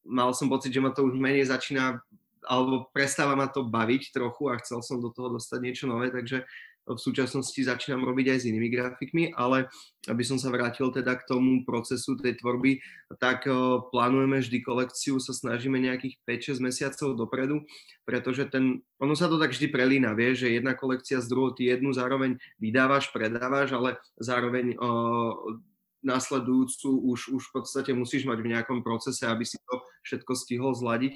mal 0.08 0.32
som 0.36 0.48
pocit, 0.52 0.72
že 0.72 0.84
ma 0.84 0.92
to 0.92 1.04
už 1.04 1.16
menej 1.16 1.48
začína 1.48 2.04
alebo 2.48 2.90
prestáva 2.92 3.36
ma 3.36 3.48
to 3.48 3.66
baviť 3.66 4.14
trochu 4.14 4.52
a 4.52 4.60
chcel 4.60 4.84
som 4.84 5.00
do 5.00 5.10
toho 5.10 5.36
dostať 5.36 5.60
niečo 5.64 5.86
nové, 5.88 6.12
takže 6.12 6.44
v 6.84 7.00
súčasnosti 7.00 7.56
začínam 7.56 8.04
robiť 8.04 8.36
aj 8.36 8.40
s 8.44 8.48
inými 8.52 8.68
grafikmi, 8.68 9.32
ale 9.40 9.72
aby 10.12 10.20
som 10.28 10.36
sa 10.36 10.52
vrátil 10.52 10.92
teda 10.92 11.16
k 11.16 11.24
tomu 11.24 11.64
procesu 11.64 12.20
tej 12.20 12.36
tvorby, 12.44 12.84
tak 13.24 13.48
plánujeme 13.96 14.44
vždy 14.44 14.60
kolekciu, 14.60 15.16
sa 15.24 15.32
snažíme 15.32 15.80
nejakých 15.80 16.20
5-6 16.28 16.60
mesiacov 16.60 17.10
dopredu, 17.16 17.64
pretože 18.04 18.52
ten, 18.52 18.84
ono 19.00 19.16
sa 19.16 19.32
to 19.32 19.40
tak 19.40 19.56
vždy 19.56 19.72
prelína, 19.72 20.12
vie, 20.12 20.36
že 20.36 20.52
jedna 20.52 20.76
kolekcia 20.76 21.24
z 21.24 21.32
druhou, 21.32 21.56
ty 21.56 21.72
jednu 21.72 21.96
zároveň 21.96 22.36
vydávaš, 22.60 23.16
predávaš, 23.16 23.72
ale 23.72 23.96
zároveň 24.20 24.76
uh, 24.76 25.32
následujúcu 26.04 27.00
už, 27.16 27.32
už 27.32 27.44
v 27.48 27.52
podstate 27.64 27.96
musíš 27.96 28.28
mať 28.28 28.44
v 28.44 28.52
nejakom 28.60 28.84
procese, 28.84 29.24
aby 29.24 29.48
si 29.48 29.56
to 29.56 29.80
všetko 30.04 30.36
stihol 30.36 30.76
zladiť 30.76 31.16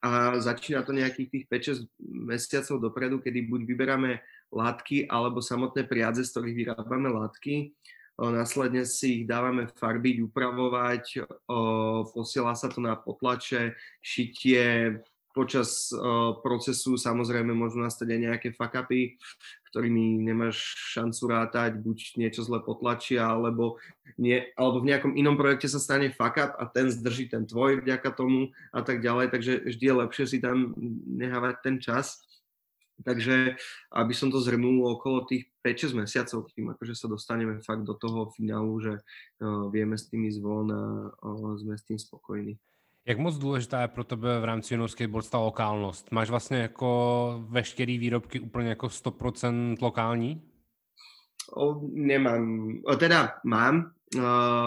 a 0.00 0.40
začína 0.40 0.80
to 0.80 0.96
nejakých 0.96 1.28
tých 1.28 1.44
5-6 1.46 1.88
mesiacov 2.00 2.76
dopredu, 2.80 3.20
kedy 3.20 3.52
buď 3.52 3.60
vyberáme 3.68 4.20
látky 4.48 5.04
alebo 5.12 5.44
samotné 5.44 5.84
priadze, 5.84 6.24
z 6.24 6.32
ktorých 6.32 6.56
vyrábame 6.56 7.12
látky. 7.12 7.76
Následne 8.20 8.84
si 8.84 9.22
ich 9.22 9.24
dávame 9.24 9.68
farbiť, 9.68 10.24
upravovať, 10.28 11.24
posiela 12.12 12.52
sa 12.52 12.68
to 12.68 12.80
na 12.80 12.92
potlače, 12.92 13.72
šitie, 14.04 15.00
počas 15.30 15.94
uh, 15.94 16.34
procesu 16.42 16.98
samozrejme 16.98 17.54
môžu 17.54 17.78
nastať 17.78 18.08
aj 18.10 18.20
nejaké 18.20 18.48
fuck-upy, 18.54 19.16
ktorými 19.70 20.26
nemáš 20.26 20.58
šancu 20.98 21.22
rátať, 21.30 21.78
buď 21.78 22.18
niečo 22.18 22.42
zle 22.42 22.58
potlačia, 22.58 23.30
alebo, 23.30 23.78
nie, 24.18 24.42
alebo 24.58 24.82
v 24.82 24.90
nejakom 24.90 25.12
inom 25.14 25.38
projekte 25.38 25.70
sa 25.70 25.78
stane 25.78 26.10
fuck-up 26.10 26.58
a 26.58 26.66
ten 26.66 26.90
zdrží 26.90 27.30
ten 27.30 27.46
tvoj 27.46 27.86
vďaka 27.86 28.10
tomu 28.10 28.50
a 28.74 28.82
tak 28.82 28.98
ďalej, 28.98 29.30
takže 29.30 29.52
vždy 29.70 29.84
je 29.86 29.94
lepšie 29.94 30.24
si 30.26 30.38
tam 30.42 30.74
nehávať 31.06 31.54
ten 31.62 31.78
čas. 31.78 32.18
Takže 33.00 33.56
aby 33.96 34.12
som 34.12 34.28
to 34.28 34.44
zhrnul 34.44 34.84
okolo 34.92 35.24
tých 35.24 35.48
5-6 35.64 36.04
mesiacov, 36.04 36.52
tým 36.52 36.68
akože 36.76 36.92
sa 36.92 37.08
dostaneme 37.08 37.64
fakt 37.64 37.88
do 37.88 37.96
toho 37.96 38.28
finálu, 38.36 38.76
že 38.76 38.92
uh, 39.00 39.72
vieme 39.72 39.96
s 39.96 40.04
tým 40.12 40.28
ísť 40.28 40.38
von 40.44 40.68
a 40.68 40.82
uh, 41.24 41.56
sme 41.56 41.80
s 41.80 41.84
tým 41.88 41.96
spokojní. 41.96 42.60
Jak 43.10 43.18
moc 43.18 43.38
důležitá 43.38 43.80
je 43.80 43.88
pro 43.88 44.04
tebe 44.04 44.40
v 44.40 44.44
rámci 44.44 44.74
Juno 44.74 44.88
Skateboard 44.88 45.30
ta 45.30 45.38
lokálnost? 45.38 46.12
Máš 46.12 46.30
vlastně 46.30 46.58
jako 46.58 47.44
veškerý 47.48 47.98
výrobky 47.98 48.40
úplně 48.40 48.68
jako 48.68 48.86
100% 48.86 49.76
lokální? 49.82 50.42
O, 51.56 51.80
nemám. 51.92 52.72
O, 52.86 52.96
teda 52.96 53.42
mám, 53.44 53.90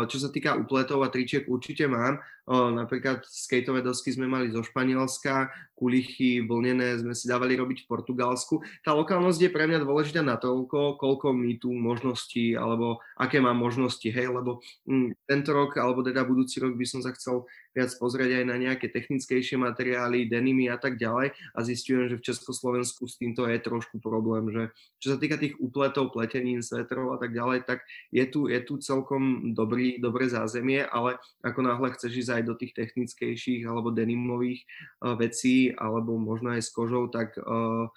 čo 0.07 0.19
sa 0.19 0.27
týka 0.27 0.59
upletov 0.59 1.03
a 1.03 1.07
tričiek, 1.07 1.47
určite 1.47 1.87
mám. 1.87 2.19
Napríklad 2.49 3.23
skateové 3.23 3.79
dosky 3.79 4.11
sme 4.11 4.27
mali 4.27 4.51
zo 4.51 4.59
Španielska, 4.67 5.47
kulichy 5.79 6.43
vlnené 6.43 6.99
sme 6.99 7.15
si 7.15 7.31
dávali 7.31 7.55
robiť 7.55 7.83
v 7.83 7.89
Portugalsku. 7.91 8.59
Tá 8.83 8.91
lokálnosť 8.91 9.47
je 9.47 9.53
pre 9.53 9.63
mňa 9.63 9.87
dôležitá 9.87 10.19
na 10.19 10.35
toľko, 10.35 10.99
koľko 10.99 11.31
mi 11.31 11.55
tu 11.55 11.71
možností, 11.71 12.59
alebo 12.59 12.99
aké 13.15 13.39
mám 13.39 13.55
možnosti, 13.55 14.03
hej, 14.03 14.27
lebo 14.27 14.59
hm, 14.83 15.15
tento 15.23 15.55
rok, 15.55 15.79
alebo 15.79 16.03
teda 16.03 16.27
budúci 16.27 16.59
rok 16.59 16.75
by 16.75 16.83
som 16.83 16.99
sa 16.99 17.15
chcel 17.15 17.47
viac 17.73 17.89
pozrieť 17.97 18.43
aj 18.43 18.45
na 18.45 18.55
nejaké 18.59 18.91
technickejšie 18.93 19.57
materiály, 19.57 20.29
denimy 20.29 20.69
a 20.69 20.77
tak 20.77 21.01
ďalej 21.01 21.33
a 21.33 21.59
zistujem, 21.65 22.11
že 22.11 22.19
v 22.21 22.25
Československu 22.27 23.09
s 23.09 23.17
týmto 23.17 23.49
je 23.49 23.57
trošku 23.57 23.97
problém, 23.97 24.51
že 24.53 24.63
čo 25.01 25.15
sa 25.15 25.17
týka 25.17 25.41
tých 25.41 25.57
upletov, 25.57 26.13
pletenín, 26.13 26.61
svetrov 26.61 27.15
a 27.15 27.17
tak 27.17 27.33
ďalej, 27.33 27.65
tak 27.65 27.81
je 28.13 28.23
tu, 28.29 28.45
je 28.45 28.61
tu 28.61 28.77
celkom 28.77 29.55
dobrý, 29.57 29.97
dobré 29.97 30.29
zázemie, 30.29 30.85
ale 30.85 31.17
ako 31.41 31.59
náhle 31.65 31.89
chceš 31.97 32.23
ísť 32.23 32.31
aj 32.33 32.43
do 32.43 32.53
tých 32.57 32.73
technickejších 32.73 33.63
alebo 33.69 33.93
denimových 33.93 34.65
uh, 34.65 35.15
vecí, 35.15 35.71
alebo 35.77 36.17
možno 36.17 36.51
aj 36.57 36.61
s 36.65 36.69
kožou, 36.73 37.07
tak 37.07 37.37
uh, 37.37 37.87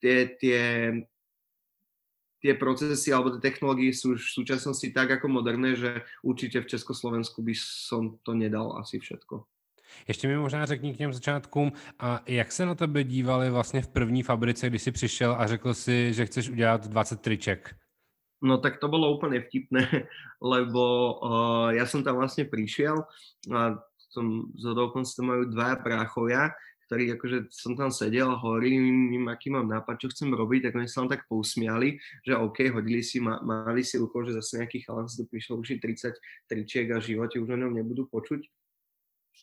tie, 0.00 0.26
tie, 0.40 0.62
tie 2.42 2.52
procesy 2.54 3.12
alebo 3.12 3.36
tie 3.36 3.52
technológie 3.52 3.92
sú 3.92 4.16
v 4.16 4.22
súčasnosti 4.22 4.88
tak 4.92 5.10
ako 5.10 5.28
moderné, 5.28 5.76
že 5.76 6.02
určitě 6.22 6.60
v 6.60 6.66
Československu 6.66 7.42
by 7.42 7.54
som 7.56 8.18
to 8.22 8.34
nedal 8.34 8.78
asi 8.78 8.98
všetko. 8.98 9.44
Ještě 10.08 10.28
mi 10.28 10.36
možná 10.36 10.66
řekni 10.66 10.94
k 10.94 10.96
těm 10.96 11.12
začátkům, 11.12 11.72
a 11.98 12.22
jak 12.26 12.52
se 12.52 12.66
na 12.66 12.74
tebe 12.74 13.04
dívali 13.04 13.50
vlastně 13.50 13.82
v 13.82 13.88
první 13.88 14.22
fabrice, 14.22 14.70
když 14.70 14.82
jsi 14.82 14.92
přišel 14.92 15.36
a 15.38 15.46
řekl 15.46 15.74
si, 15.74 16.12
že 16.12 16.26
chceš 16.26 16.48
udělat 16.48 16.86
20 16.86 17.20
triček? 17.20 17.76
No 18.46 18.62
tak 18.62 18.78
to 18.78 18.86
bolo 18.86 19.10
úplne 19.10 19.42
vtipné, 19.42 19.82
lebo 20.54 21.18
uh, 21.18 21.68
ja 21.74 21.82
som 21.82 22.06
tam 22.06 22.22
vlastne 22.22 22.46
prišiel 22.46 23.02
a 23.50 23.74
som, 24.14 24.48
z 24.54 24.72
to 24.72 25.22
majú 25.26 25.50
dvaja 25.50 25.76
bráchovia, 25.82 26.54
ktorí 26.86 27.18
akože 27.18 27.50
som 27.50 27.74
tam 27.74 27.90
sedel 27.90 28.30
a 28.30 28.38
hovorím 28.38 29.10
im, 29.10 29.26
aký 29.26 29.50
mám 29.50 29.66
nápad, 29.66 29.98
čo 29.98 30.08
chcem 30.14 30.30
robiť, 30.30 30.70
tak 30.70 30.78
oni 30.78 30.86
sa 30.86 31.02
tam 31.02 31.10
tak 31.10 31.26
pousmiali, 31.26 31.98
že 32.22 32.38
OK, 32.38 32.70
hodili 32.70 33.02
si, 33.02 33.18
ma, 33.18 33.42
mali 33.42 33.82
si 33.82 33.98
rukou, 33.98 34.22
že 34.22 34.38
zase 34.38 34.62
nejaký 34.62 34.86
chalan 34.86 35.10
si 35.10 35.18
tu 35.18 35.26
prišiel 35.26 35.58
ušiť 35.58 35.78
30 35.82 36.14
tričiek 36.46 36.86
a 36.94 37.02
v 37.02 37.06
živote 37.12 37.42
už 37.42 37.50
o 37.50 37.58
ňom 37.58 37.74
nebudú 37.74 38.06
počuť. 38.06 38.46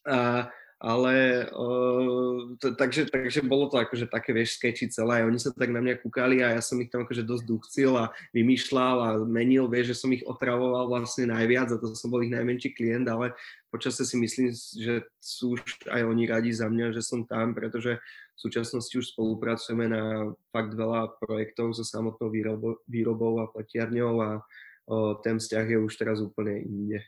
A 0.08 0.48
ale 0.84 1.48
uh, 1.48 2.60
takže, 2.60 3.08
takže 3.08 3.40
bolo 3.48 3.72
to 3.72 3.80
akože 3.80 4.12
také, 4.12 4.36
vieš, 4.36 4.60
skeči 4.60 4.92
celé, 4.92 5.24
oni 5.24 5.40
sa 5.40 5.56
tak 5.56 5.72
na 5.72 5.80
mňa 5.80 6.04
kúkali 6.04 6.44
a 6.44 6.52
ja 6.52 6.62
som 6.62 6.76
ich 6.84 6.92
tam 6.92 7.08
akože 7.08 7.24
dosť 7.24 7.44
duchcil 7.48 7.96
a 7.96 8.12
vymýšľal 8.36 8.98
a 9.00 9.10
menil, 9.24 9.72
vieš, 9.72 9.96
že 9.96 10.00
som 10.04 10.12
ich 10.12 10.28
otravoval 10.28 10.92
vlastne 10.92 11.32
najviac 11.32 11.72
a 11.72 11.80
to 11.80 11.96
som 11.96 12.12
bol 12.12 12.20
ich 12.20 12.36
najmenší 12.36 12.76
klient, 12.76 13.08
ale 13.08 13.32
počasie 13.72 14.04
si 14.04 14.20
myslím, 14.20 14.52
že 14.52 15.08
sú 15.24 15.56
už 15.56 15.88
aj 15.88 16.04
oni 16.04 16.28
radi 16.28 16.52
za 16.52 16.68
mňa, 16.68 16.94
že 16.94 17.02
som 17.02 17.24
tam, 17.24 17.56
pretože 17.56 17.98
v 18.36 18.40
súčasnosti 18.40 18.92
už 18.92 19.16
spolupracujeme 19.16 19.88
na 19.88 20.36
fakt 20.54 20.76
veľa 20.76 21.18
projektov 21.18 21.74
so 21.74 21.82
samotnou 21.82 22.28
výrobou, 22.86 23.34
a 23.40 23.50
pletiarňou 23.50 24.16
a 24.22 24.30
o, 24.86 25.16
ten 25.24 25.42
vzťah 25.42 25.66
je 25.66 25.78
už 25.80 25.94
teraz 25.96 26.22
úplne 26.22 26.60
inde. 26.60 27.00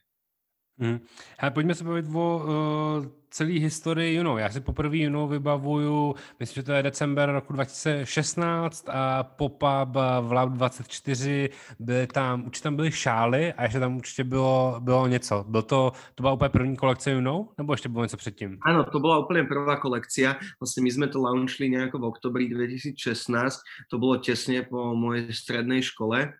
Hmm. 0.79 1.00
Hele, 1.38 1.51
pojďme 1.51 1.75
se 1.75 1.84
bavit 1.84 2.05
o 2.13 2.38
uh, 2.38 3.05
celé 3.29 3.60
historii 3.60 4.15
Juno. 4.15 4.38
Já 4.38 4.50
si 4.50 4.60
poprvé 4.62 4.98
Juno 4.98 5.27
vybavuju, 5.27 6.15
myslím, 6.39 6.62
že 6.62 6.63
to 6.63 6.72
je 6.72 6.84
december 6.84 7.32
roku 7.32 7.53
2016 7.53 8.89
a 8.89 9.24
pop-up 9.24 9.98
v 10.22 10.32
Lab 10.32 10.50
24, 10.50 11.50
byly 11.79 12.08
tam, 12.08 12.44
určitě 12.46 12.63
tam 12.63 12.75
byly 12.75 12.91
šály 12.91 13.53
a 13.53 13.63
ještě 13.63 13.79
tam 13.79 13.98
určitě 13.98 14.24
bylo, 14.24 14.75
bylo 14.79 15.08
něco. 15.08 15.46
Byl 15.48 15.62
to, 15.62 15.91
to 16.15 16.24
byla 16.24 16.34
úplně 16.34 16.50
první 16.50 16.75
kolekce 16.75 17.12
Juno, 17.12 17.48
nebo 17.58 17.74
ještě 17.74 17.89
bylo 17.89 18.03
něco 18.03 18.17
předtím? 18.17 18.58
Áno, 18.65 18.84
to 18.84 19.00
bola 19.00 19.20
úplne 19.20 19.44
prvá 19.44 19.75
kolekcia. 19.79 20.36
Vlastne 20.60 20.84
my 20.84 20.91
sme 20.91 21.08
to 21.08 21.20
launchli 21.20 21.70
nejako 21.70 22.00
v 22.00 22.05
oktobri 22.08 22.46
2016. 22.48 23.60
To 23.91 23.96
bolo 24.00 24.17
tesne 24.20 24.63
po 24.63 24.96
mojej 24.96 25.32
strednej 25.32 25.84
škole 25.84 26.36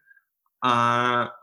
a 0.66 0.76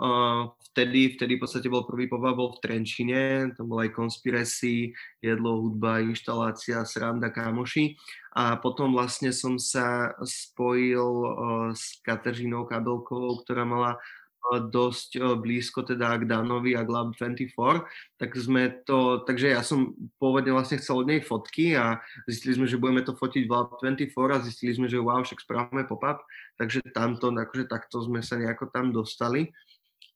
uh, 0.02 0.50
vtedy, 0.74 1.14
vtedy 1.14 1.38
v 1.38 1.42
podstate 1.46 1.70
bol 1.70 1.86
prvý 1.86 2.10
bol 2.10 2.58
v 2.58 2.58
Trenčine, 2.58 3.54
tam 3.54 3.70
bol 3.70 3.86
aj 3.86 3.94
Conspiracy, 3.94 4.90
jedlo, 5.22 5.62
hudba, 5.62 6.02
inštalácia, 6.02 6.82
sranda, 6.82 7.30
kámoši. 7.30 7.94
A 8.34 8.58
potom 8.58 8.90
vlastne 8.90 9.30
som 9.30 9.62
sa 9.62 10.10
spojil 10.26 11.06
uh, 11.06 11.70
s 11.70 12.02
Kateřinou 12.02 12.66
Kabelkovou, 12.66 13.46
ktorá 13.46 13.62
mala 13.62 14.02
dosť 14.50 15.38
blízko 15.38 15.86
teda 15.86 16.18
k 16.18 16.26
Danovi 16.26 16.74
a 16.74 16.82
k 16.82 16.90
Lab 16.90 17.14
24, 17.14 17.86
tak 18.18 18.30
sme 18.34 18.82
to, 18.82 19.22
takže 19.22 19.54
ja 19.54 19.62
som 19.62 19.94
pôvodne 20.18 20.50
vlastne 20.50 20.82
chcel 20.82 21.02
od 21.02 21.08
nej 21.08 21.22
fotky 21.22 21.78
a 21.78 22.02
zistili 22.26 22.58
sme, 22.58 22.66
že 22.66 22.80
budeme 22.80 23.06
to 23.06 23.14
fotiť 23.14 23.46
v 23.46 23.52
Lab 23.52 23.78
24 23.78 24.10
a 24.34 24.44
zistili 24.44 24.72
sme, 24.74 24.90
že 24.90 24.98
wow, 24.98 25.22
však 25.22 25.46
správame 25.46 25.86
pop-up, 25.86 26.26
takže 26.58 26.82
tamto, 26.90 27.30
akože 27.30 27.70
takto 27.70 28.02
sme 28.02 28.20
sa 28.20 28.36
nejako 28.36 28.68
tam 28.74 28.90
dostali. 28.90 29.54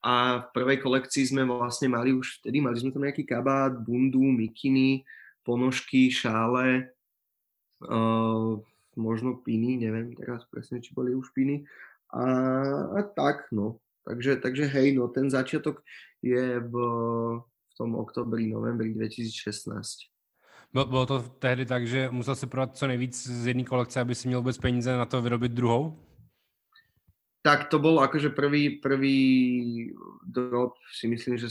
A 0.07 0.39
v 0.39 0.47
prvej 0.55 0.79
kolekcii 0.83 1.35
sme 1.35 1.43
vlastne 1.49 1.91
mali 1.91 2.15
už 2.15 2.43
vtedy, 2.43 2.63
mali 2.63 2.79
sme 2.79 2.95
tam 2.95 3.03
nejaký 3.03 3.27
kabát, 3.27 3.75
bundu, 3.75 4.23
mikiny, 4.23 5.03
ponožky, 5.43 6.15
šále, 6.15 6.95
uh, 7.83 8.55
možno 8.97 9.39
piny, 9.43 9.83
neviem 9.83 10.15
teraz 10.15 10.47
presne, 10.47 10.79
či 10.79 10.95
boli 10.95 11.11
už 11.11 11.31
piny. 11.35 11.67
A, 12.15 12.25
a 12.97 13.01
tak, 13.03 13.51
no. 13.51 13.83
Takže, 14.07 14.37
takže 14.37 14.65
hej, 14.65 14.95
no 14.95 15.09
ten 15.11 15.31
začiatok 15.31 15.83
je 16.23 16.61
v, 16.63 16.75
v 17.43 17.73
tom 17.75 17.99
oktobri, 17.99 18.47
novembri 18.47 18.95
2016. 18.95 20.15
Bylo, 20.73 21.07
to 21.07 21.23
tehdy 21.39 21.67
tak, 21.67 21.87
že 21.87 22.09
musel 22.11 22.37
si 22.37 22.47
prodat 22.47 22.77
co 22.77 22.87
nejvíc 22.87 23.27
z 23.27 23.47
jedné 23.47 23.65
kolekce, 23.65 24.01
aby 24.01 24.15
si 24.15 24.29
měl 24.29 24.41
vůbec 24.41 24.59
peníze 24.59 24.97
na 24.97 25.05
to 25.05 25.23
vyrobit 25.23 25.53
druhou? 25.53 25.99
Tak 27.43 27.71
to 27.71 27.79
bol 27.79 28.03
akože 28.03 28.35
prvý, 28.35 28.83
prvý 28.83 29.95
drop, 30.27 30.75
si 30.99 31.07
myslím, 31.07 31.39
že 31.39 31.47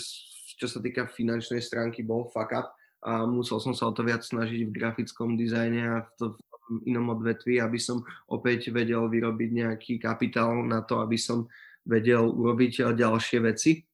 čo 0.59 0.67
sa 0.67 0.83
týka 0.83 1.07
finančnej 1.07 1.63
stránky, 1.63 2.03
bol 2.03 2.27
fuck 2.35 2.51
up 2.51 2.67
a 2.99 3.23
musel 3.23 3.63
som 3.63 3.71
sa 3.71 3.87
o 3.87 3.95
to 3.95 4.03
viac 4.03 4.19
snažiť 4.19 4.67
v 4.67 4.75
grafickom 4.75 5.39
dizajne 5.39 5.81
a 5.87 5.95
v, 6.03 6.09
to, 6.19 6.25
v 6.35 6.91
inom 6.91 7.15
odvetví, 7.15 7.63
aby 7.63 7.79
som 7.79 8.03
opäť 8.27 8.75
vedel 8.75 9.07
vyrobiť 9.07 9.49
nejaký 9.55 9.93
kapitál 10.03 10.67
na 10.67 10.83
to, 10.83 10.99
aby 10.99 11.15
som 11.15 11.47
vedel 11.85 12.27
urobiť 12.27 12.91
ďalšie 12.91 13.39
veci. 13.45 13.85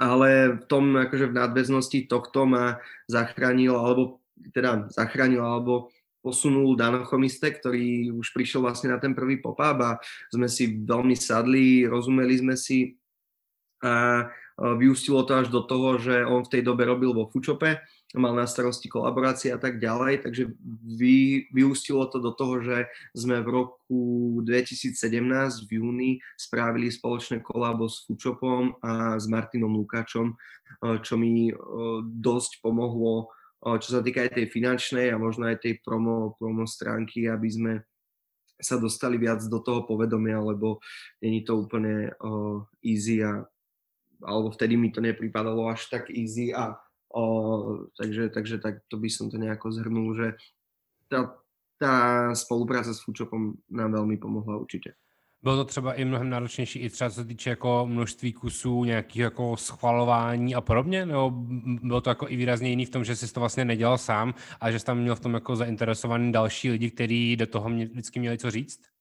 Ale 0.00 0.58
v 0.58 0.64
tom, 0.66 0.98
akože 0.98 1.30
v 1.30 1.36
nadväznosti 1.36 2.10
tohto 2.10 2.48
ma 2.48 2.80
zachránil, 3.06 3.76
alebo 3.76 4.24
teda 4.50 4.90
zachránil, 4.90 5.44
alebo 5.44 5.92
posunul 6.22 6.74
Dano 6.74 7.06
Chomiste, 7.06 7.46
ktorý 7.50 8.10
už 8.14 8.30
prišiel 8.34 8.62
vlastne 8.62 8.90
na 8.90 8.98
ten 8.98 9.14
prvý 9.14 9.38
pop-up 9.42 9.78
a 9.82 9.98
sme 10.30 10.46
si 10.46 10.82
veľmi 10.82 11.14
sadli, 11.18 11.86
rozumeli 11.86 12.34
sme 12.38 12.54
si 12.58 12.98
a 13.82 14.30
vyústilo 14.78 15.26
to 15.26 15.34
až 15.42 15.50
do 15.50 15.66
toho, 15.66 15.98
že 15.98 16.22
on 16.22 16.46
v 16.46 16.52
tej 16.54 16.62
dobe 16.62 16.86
robil 16.86 17.10
vo 17.10 17.26
Fučope, 17.26 17.82
mal 18.20 18.36
na 18.36 18.44
starosti 18.44 18.92
kolaborácie 18.92 19.52
a 19.52 19.60
tak 19.60 19.80
ďalej, 19.80 20.26
takže 20.26 20.52
vy, 20.84 21.48
vyústilo 21.48 22.04
to 22.12 22.20
do 22.20 22.36
toho, 22.36 22.60
že 22.60 22.88
sme 23.16 23.40
v 23.40 23.48
roku 23.48 24.02
2017 24.44 24.92
v 25.64 25.70
júni 25.80 26.10
spravili 26.36 26.92
spoločné 26.92 27.40
kolabo 27.40 27.88
s 27.88 28.04
Fučopom 28.04 28.76
a 28.84 29.16
s 29.16 29.24
Martinom 29.24 29.72
Lukáčom, 29.80 30.36
čo 31.00 31.14
mi 31.16 31.48
dosť 32.04 32.60
pomohlo, 32.60 33.32
čo 33.80 33.88
sa 33.96 34.00
týka 34.04 34.28
aj 34.28 34.36
tej 34.36 34.46
finančnej 34.52 35.08
a 35.08 35.16
možno 35.16 35.48
aj 35.48 35.64
tej 35.64 35.80
promo, 35.80 36.36
promo 36.36 36.68
stránky, 36.68 37.30
aby 37.30 37.48
sme 37.48 37.72
sa 38.60 38.76
dostali 38.76 39.16
viac 39.16 39.42
do 39.48 39.58
toho 39.58 39.88
povedomia, 39.88 40.38
lebo 40.38 40.78
není 41.24 41.42
to 41.42 41.64
úplne 41.64 42.12
easy 42.84 43.24
a 43.24 43.46
alebo 44.22 44.54
vtedy 44.54 44.78
mi 44.78 44.94
to 44.94 45.02
nepripadalo 45.02 45.66
až 45.66 45.90
tak 45.90 46.06
easy 46.06 46.54
a 46.54 46.78
o, 47.14 47.86
takže, 48.00 48.28
takže 48.28 48.58
tak 48.58 48.74
to 48.88 48.96
by 48.96 49.10
som 49.10 49.30
to 49.30 49.38
nejako 49.38 49.72
zhrnul, 49.72 50.14
že 50.16 50.32
tá, 51.08 51.36
tá 51.78 51.94
spolupráca 52.34 52.94
s 52.94 53.00
Foodshopom 53.00 53.54
nám 53.70 53.92
veľmi 53.92 54.16
pomohla 54.16 54.56
určitě. 54.56 54.94
Bylo 55.42 55.56
to 55.56 55.64
třeba 55.64 55.94
i 55.94 56.04
mnohem 56.04 56.30
náročnější, 56.30 56.78
i 56.78 56.90
třeba 56.90 57.10
co 57.10 57.14
se 57.14 57.24
týče 57.24 57.50
jako 57.50 57.86
množství 57.86 58.32
kusů, 58.32 58.84
nějakého 58.84 59.24
jako 59.24 59.56
schvalování 59.56 60.54
a 60.54 60.60
podobně? 60.60 61.06
Nebo 61.06 61.30
bylo 61.82 62.00
to 62.00 62.10
jako 62.10 62.28
i 62.28 62.36
výrazně 62.36 62.68
jiný 62.68 62.86
v 62.86 62.90
tom, 62.90 63.04
že 63.04 63.16
jsi 63.16 63.32
to 63.32 63.40
vlastně 63.40 63.64
nedělal 63.64 63.98
sám 63.98 64.34
a 64.60 64.70
že 64.70 64.78
jsi 64.78 64.84
tam 64.84 64.98
měl 64.98 65.16
v 65.16 65.20
tom 65.20 65.34
jako 65.34 65.56
zainteresovaný 65.56 66.32
další 66.32 66.70
lidi, 66.70 66.90
kteří 66.90 67.36
do 67.36 67.46
toho 67.46 67.68
mě, 67.68 67.86
vždycky 67.86 68.20
měli 68.20 68.38
co 68.38 68.50
říct? 68.50 68.91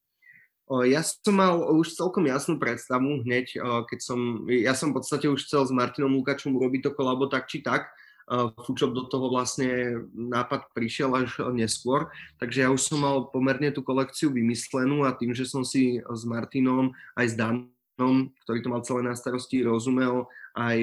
Ja 0.87 1.03
som 1.03 1.35
mal 1.35 1.59
už 1.75 1.99
celkom 1.99 2.23
jasnú 2.31 2.55
predstavu 2.55 3.27
hneď, 3.27 3.59
keď 3.59 3.99
som, 3.99 4.47
ja 4.47 4.71
som 4.71 4.95
v 4.95 5.03
podstate 5.03 5.27
už 5.27 5.43
chcel 5.43 5.67
s 5.67 5.75
Martinom 5.75 6.15
Lukačom 6.15 6.55
urobiť 6.55 6.87
to 6.87 6.91
kolabo 6.95 7.27
tak 7.27 7.51
či 7.51 7.59
tak, 7.59 7.91
Foodshop 8.31 8.95
do 8.95 9.11
toho 9.11 9.27
vlastne 9.27 9.99
nápad 10.15 10.71
prišiel 10.71 11.11
až 11.11 11.43
neskôr, 11.51 12.07
takže 12.39 12.63
ja 12.63 12.71
už 12.71 12.79
som 12.79 13.03
mal 13.03 13.27
pomerne 13.27 13.67
tú 13.75 13.83
kolekciu 13.83 14.31
vymyslenú 14.31 15.03
a 15.03 15.11
tým, 15.11 15.35
že 15.35 15.43
som 15.43 15.67
si 15.67 15.99
s 15.99 16.23
Martinom 16.23 16.95
aj 17.19 17.25
s 17.27 17.35
Danom, 17.35 18.31
ktorý 18.47 18.59
to 18.63 18.71
mal 18.71 18.87
celé 18.87 19.03
na 19.03 19.19
starosti, 19.19 19.67
rozumel 19.67 20.31
aj 20.55 20.79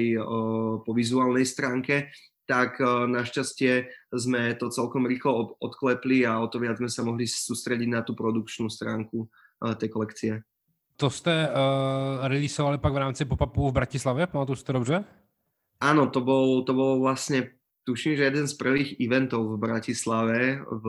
po 0.85 0.91
vizuálnej 0.93 1.49
stránke, 1.49 2.13
tak 2.45 2.77
našťastie 3.09 3.89
sme 4.13 4.53
to 4.53 4.69
celkom 4.69 5.09
rýchlo 5.09 5.57
odklepli 5.57 6.29
a 6.29 6.37
o 6.37 6.45
to 6.45 6.61
viac 6.61 6.77
sme 6.77 6.89
sa 6.89 7.01
mohli 7.01 7.25
sústrediť 7.25 7.89
na 7.89 8.05
tú 8.05 8.13
produkčnú 8.13 8.69
stránku 8.69 9.25
tej 9.75 9.89
kolekcie. 9.89 10.33
To 10.99 11.09
jste 11.09 11.31
uh, 11.31 12.27
releaseovali 12.27 12.77
pak 12.77 12.93
v 12.93 12.97
rámci 12.97 13.25
pop-upu 13.25 13.69
v 13.69 13.73
Bratislave, 13.73 14.27
pamatuju 14.27 14.55
si 14.55 14.63
to 14.63 14.73
dobře? 14.73 15.03
Áno, 15.79 16.11
to 16.11 16.19
bol, 16.19 16.67
to 16.67 16.75
bol 16.75 16.99
vlastne, 16.99 17.55
tuším, 17.87 18.19
že 18.19 18.27
jeden 18.27 18.47
z 18.47 18.53
prvých 18.59 18.99
eventov 18.99 19.47
v 19.47 19.63
Bratislave 19.63 20.59
v, 20.59 20.85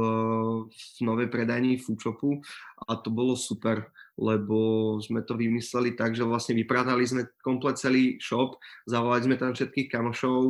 v 0.66 1.00
novej 1.06 1.30
predajni 1.30 1.78
Foodshopu 1.78 2.42
a 2.90 2.98
to 2.98 3.14
bolo 3.14 3.38
super, 3.38 3.86
lebo 4.18 4.98
sme 4.98 5.22
to 5.22 5.38
vymysleli 5.38 5.94
tak, 5.94 6.18
že 6.18 6.26
vlastne 6.26 6.58
vypratali 6.58 7.06
sme 7.06 7.30
komplet 7.38 7.78
celý 7.78 8.18
shop, 8.18 8.58
zavolali 8.90 9.30
sme 9.30 9.38
tam 9.38 9.54
všetkých 9.54 9.94
kamošov 9.94 10.42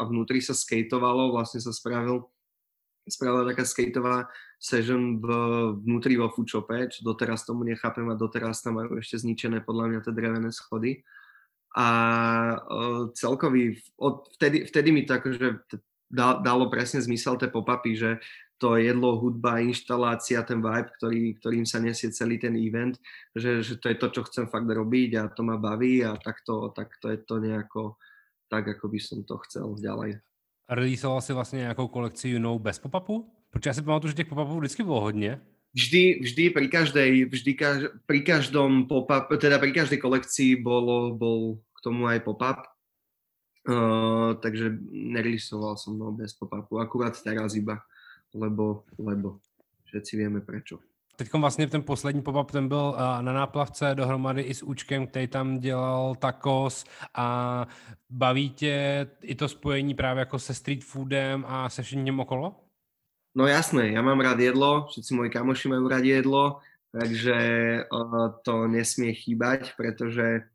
a 0.00 0.02
vnútri 0.08 0.40
sa 0.40 0.56
skateovalo, 0.56 1.36
vlastne 1.36 1.60
sa 1.60 1.76
spravil 1.76 2.24
spravila 3.08 3.48
taká 3.48 3.64
skateová 3.64 4.28
session 4.60 5.18
v, 5.18 5.26
vnútri 5.82 6.16
vo 6.16 6.28
foodshope, 6.30 6.92
čo 6.92 7.02
doteraz 7.02 7.44
tomu 7.48 7.64
nechápem 7.64 8.06
a 8.08 8.18
doteraz 8.18 8.60
tam 8.60 8.80
majú 8.80 9.00
ešte 9.00 9.20
zničené 9.24 9.64
podľa 9.64 9.84
mňa 9.90 10.00
tie 10.04 10.14
drevené 10.14 10.50
schody 10.52 11.02
a 11.76 11.88
uh, 12.56 13.12
celkový, 13.12 13.76
od, 14.00 14.24
vtedy, 14.40 14.64
vtedy 14.64 14.88
mi 14.88 15.04
to 15.04 15.20
akože 15.20 15.68
dalo 16.40 16.72
presne 16.72 17.04
zmysel 17.04 17.36
tie 17.36 17.52
pop-upy, 17.52 17.92
že 17.92 18.10
to 18.58 18.74
jedlo, 18.74 19.20
hudba, 19.20 19.62
inštalácia, 19.62 20.42
ten 20.42 20.58
vibe, 20.58 20.90
ktorý, 20.98 21.22
ktorým 21.38 21.66
sa 21.68 21.78
nesie 21.78 22.10
celý 22.10 22.42
ten 22.42 22.58
event, 22.58 22.98
že, 23.30 23.62
že 23.62 23.78
to 23.78 23.92
je 23.92 23.96
to, 24.00 24.08
čo 24.10 24.26
chcem 24.26 24.50
fakt 24.50 24.66
robiť 24.66 25.10
a 25.14 25.22
to 25.30 25.46
ma 25.46 25.60
baví 25.60 26.02
a 26.02 26.18
takto, 26.18 26.74
takto 26.74 27.12
je 27.12 27.22
to 27.22 27.38
nejako 27.38 27.94
tak, 28.50 28.66
ako 28.66 28.90
by 28.90 28.98
som 28.98 29.22
to 29.22 29.38
chcel 29.46 29.78
ďalej. 29.78 30.18
Releasoval 30.68 31.20
si 31.20 31.32
vlastně 31.32 31.58
nějakou 31.58 31.88
kolekci 31.88 32.28
jinou 32.28 32.58
bez 32.58 32.78
pop-upu? 32.78 33.30
Protože 33.50 33.70
já 33.70 33.74
si 33.74 33.82
pamatuju, 33.82 34.08
že 34.08 34.14
těch 34.14 34.26
pop-upů 34.26 34.58
vždycky 34.58 34.82
bylo 34.82 35.00
hodně. 35.00 35.40
Vždy, 35.74 36.20
vždy 36.22 36.50
pri 36.50 36.68
každej, 36.68 37.24
vždy 37.24 37.54
kaž, 37.54 37.82
pri 38.06 38.20
každom 38.20 38.88
pop-up, 38.88 39.28
teda 39.40 39.58
pri 39.58 39.72
každej 39.72 39.98
kolekcii 40.00 40.56
bolo, 40.64 41.12
bol 41.14 41.60
k 41.76 41.78
tomu 41.84 42.08
aj 42.08 42.20
pop-up. 42.20 42.64
Uh, 43.68 44.32
takže 44.40 44.80
nerilisoval 44.90 45.76
som 45.76 45.98
no, 46.00 46.08
bez 46.12 46.32
pop-upu, 46.32 46.80
akurát 46.80 47.12
teraz 47.20 47.52
iba, 47.52 47.84
lebo, 48.32 48.88
lebo 48.96 49.44
všetci 49.92 50.16
vieme 50.16 50.40
prečo. 50.40 50.80
Teď 51.18 51.32
vlastně 51.32 51.66
ten 51.66 51.82
poslední 51.82 52.22
pop-up, 52.22 52.50
ten 52.50 52.68
byl 52.68 52.94
na 53.20 53.32
náplavce 53.32 53.94
dohromady 53.94 54.42
i 54.42 54.54
s 54.54 54.62
Učkem, 54.62 55.06
který 55.06 55.26
tam 55.26 55.58
dělal 55.58 56.14
tacos 56.14 56.84
a 57.14 57.66
baví 58.10 58.50
tě 58.50 59.06
i 59.22 59.34
to 59.34 59.48
spojení 59.48 59.94
právě 59.94 60.20
jako 60.20 60.38
se 60.38 60.54
street 60.54 60.84
foodem 60.84 61.44
a 61.48 61.68
se 61.68 61.82
vším 61.82 62.20
okolo? 62.20 62.54
No 63.38 63.46
jasné, 63.46 63.94
ja 63.94 64.02
mám 64.02 64.18
rád 64.18 64.40
jedlo, 64.40 64.86
všetci 64.90 65.14
moji 65.14 65.30
kamoši 65.30 65.68
majú 65.68 65.86
rád 65.86 66.04
jedlo, 66.04 66.58
takže 66.90 67.36
uh, 67.86 68.34
to 68.42 68.66
nesmie 68.66 69.14
chýbať, 69.14 69.76
pretože 69.76 70.48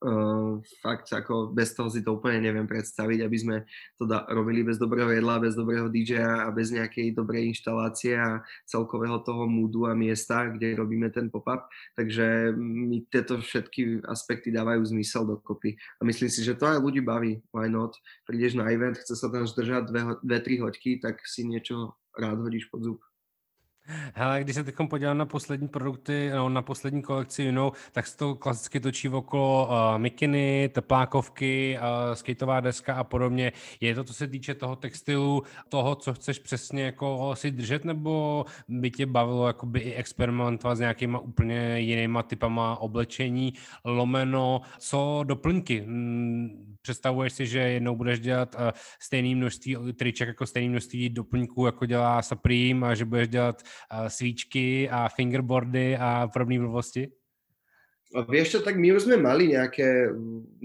Uh, 0.00 0.64
fakt 0.80 1.12
ako 1.12 1.52
bez 1.52 1.76
toho 1.76 1.92
si 1.92 2.00
to 2.00 2.16
úplne 2.16 2.40
neviem 2.40 2.64
predstaviť, 2.64 3.20
aby 3.20 3.36
sme 3.36 3.56
to 4.00 4.08
da, 4.08 4.24
robili 4.32 4.64
bez 4.64 4.80
dobrého 4.80 5.12
jedla, 5.12 5.36
bez 5.36 5.52
dobrého 5.52 5.92
DJ-a 5.92 6.48
a 6.48 6.54
bez 6.56 6.72
nejakej 6.72 7.12
dobrej 7.12 7.52
inštalácie 7.52 8.16
a 8.16 8.40
celkového 8.64 9.20
toho 9.20 9.44
moodu 9.44 9.84
a 9.84 9.92
miesta, 9.92 10.48
kde 10.48 10.72
robíme 10.80 11.12
ten 11.12 11.28
pop-up. 11.28 11.68
Takže 12.00 12.56
mi 12.56 13.04
tieto 13.12 13.44
všetky 13.44 14.00
aspekty 14.08 14.48
dávajú 14.48 14.88
zmysel 14.88 15.28
dokopy. 15.28 15.76
A 16.00 16.08
myslím 16.08 16.32
si, 16.32 16.48
že 16.48 16.56
to 16.56 16.64
aj 16.64 16.80
ľudí 16.80 17.04
baví. 17.04 17.44
Why 17.52 17.68
not? 17.68 17.92
Prídeš 18.24 18.56
na 18.56 18.72
event, 18.72 18.96
chce 18.96 19.20
sa 19.20 19.28
tam 19.28 19.44
zdržať 19.44 19.92
dve, 19.92 20.16
dve 20.24 20.38
tri 20.40 20.56
hoďky, 20.64 21.04
tak 21.04 21.20
si 21.28 21.44
niečo 21.44 21.92
rád 22.16 22.40
hodíš 22.40 22.72
pod 22.72 22.88
zub. 22.88 23.09
Hele, 24.14 24.40
když 24.40 24.54
se 24.56 24.64
teď 24.64 24.74
podívám 24.90 25.18
na 25.18 25.26
poslední 25.26 25.68
produkty, 25.68 26.30
no, 26.34 26.48
na 26.48 26.62
poslední 26.62 27.02
kolekci 27.02 27.42
jinou, 27.42 27.72
tak 27.92 28.06
se 28.06 28.16
to 28.16 28.34
klasicky 28.34 28.80
točí 28.80 29.08
okolo 29.08 29.68
uh, 29.70 29.98
mikiny, 29.98 30.70
teplákovky, 30.72 31.78
uh, 31.78 32.14
skateová 32.14 32.60
deska 32.60 32.94
a 32.94 33.04
podobně. 33.04 33.52
Je 33.80 33.94
to, 33.94 34.04
co 34.04 34.14
se 34.14 34.26
týče 34.26 34.54
toho 34.54 34.76
textilu, 34.76 35.42
toho, 35.68 35.94
co 35.94 36.14
chceš 36.14 36.38
přesně 36.38 36.82
jako 36.82 37.30
si 37.34 37.50
držet, 37.50 37.84
nebo 37.84 38.44
by 38.68 38.90
tě 38.90 39.06
bavilo 39.06 39.46
jakoby 39.46 39.80
i 39.80 39.94
experimentovat 39.94 40.76
s 40.76 40.80
nějakýma 40.80 41.18
úplně 41.18 41.80
jinýma 41.80 42.22
typama 42.22 42.76
oblečení, 42.76 43.54
lomeno, 43.84 44.60
co 44.78 45.20
doplňky? 45.24 45.80
Hmm, 45.80 46.76
představuješ 46.82 47.32
si, 47.32 47.46
že 47.46 47.58
jednou 47.58 47.96
budeš 47.96 48.20
dělat 48.20 48.54
uh, 48.54 48.60
stejné 49.00 49.34
množství 49.34 49.76
triček 49.98 50.28
jako 50.28 50.46
stejné 50.46 50.70
množství 50.70 51.08
doplňků, 51.08 51.66
jako 51.66 51.86
dělá 51.86 52.22
Supreme 52.22 52.88
a 52.88 52.94
že 52.94 53.04
budeš 53.04 53.28
dělat 53.28 53.62
svíčky 54.10 54.90
a 54.90 55.08
fingerboardy 55.08 55.96
a 55.96 56.28
podobné 56.28 56.60
blbosti? 56.60 57.08
Vieš 58.10 58.58
čo, 58.58 58.60
tak 58.66 58.74
my 58.74 58.90
už 58.98 59.06
sme 59.06 59.22
mali 59.22 59.54
nejaké, 59.54 60.10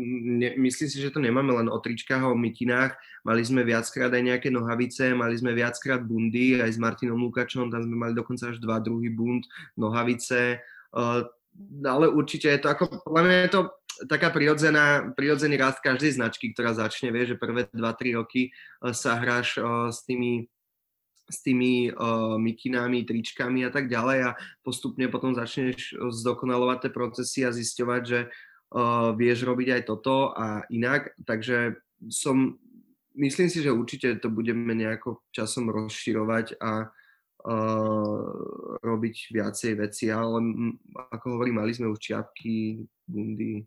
ne, 0.02 0.58
myslím 0.58 0.90
si, 0.90 0.98
že 0.98 1.14
to 1.14 1.22
nemáme 1.22 1.54
len 1.54 1.70
o 1.70 1.78
tričkách 1.78 2.26
a 2.26 2.34
o 2.34 2.38
mytinách, 2.38 2.98
mali 3.22 3.46
sme 3.46 3.62
viackrát 3.62 4.10
aj 4.10 4.24
nejaké 4.34 4.50
nohavice, 4.50 5.14
mali 5.14 5.38
sme 5.38 5.54
viackrát 5.54 6.02
bundy, 6.02 6.58
aj 6.58 6.74
s 6.74 6.82
Martinom 6.82 7.22
Lukačom, 7.22 7.70
tam 7.70 7.86
sme 7.86 7.94
mali 8.02 8.18
dokonca 8.18 8.50
až 8.50 8.58
dva 8.58 8.82
druhý 8.82 9.14
bund, 9.14 9.46
nohavice, 9.78 10.58
uh, 10.98 11.22
ale 11.86 12.06
určite 12.10 12.50
je 12.50 12.66
to 12.66 12.68
ako, 12.74 13.06
podľa 13.06 13.24
mňa 13.30 13.38
je 13.38 13.52
to 13.54 13.62
taká 14.10 14.34
prirodzená, 14.34 15.14
prirodzený 15.14 15.62
rast 15.62 15.86
každej 15.86 16.18
značky, 16.18 16.50
ktorá 16.50 16.74
začne, 16.74 17.14
vie, 17.14 17.30
že 17.30 17.38
prvé 17.38 17.70
2-3 17.70 18.18
roky 18.18 18.50
uh, 18.82 18.90
sa 18.90 19.22
hráš 19.22 19.62
uh, 19.62 19.94
s 19.94 20.02
tými 20.02 20.50
s 21.26 21.42
tými 21.42 21.90
uh, 21.90 22.38
mikinami, 22.38 23.06
tričkami 23.06 23.66
a 23.66 23.72
tak 23.74 23.90
ďalej 23.90 24.20
a 24.30 24.38
postupne 24.62 25.10
potom 25.10 25.34
začneš 25.34 25.98
zdokonalovať 25.98 26.78
tie 26.86 26.92
procesy 26.94 27.40
a 27.42 27.56
zisťovať, 27.56 28.02
že 28.06 28.20
uh, 28.30 29.10
vieš 29.18 29.46
robiť 29.46 29.68
aj 29.74 29.82
toto 29.90 30.34
a 30.38 30.62
inak, 30.70 31.18
takže 31.26 31.82
som, 32.14 32.58
myslím 33.18 33.50
si, 33.50 33.66
že 33.66 33.74
určite 33.74 34.22
to 34.22 34.30
budeme 34.30 34.78
nejako 34.78 35.26
časom 35.34 35.74
rozširovať 35.74 36.62
a 36.62 36.94
uh, 36.94 38.32
robiť 38.86 39.16
viacej 39.34 39.74
veci, 39.82 40.14
ale 40.14 40.46
ako 41.10 41.42
hovorím, 41.42 41.66
mali 41.66 41.74
sme 41.74 41.90
už 41.90 41.98
čiapky, 41.98 42.86
bundy, 43.10 43.66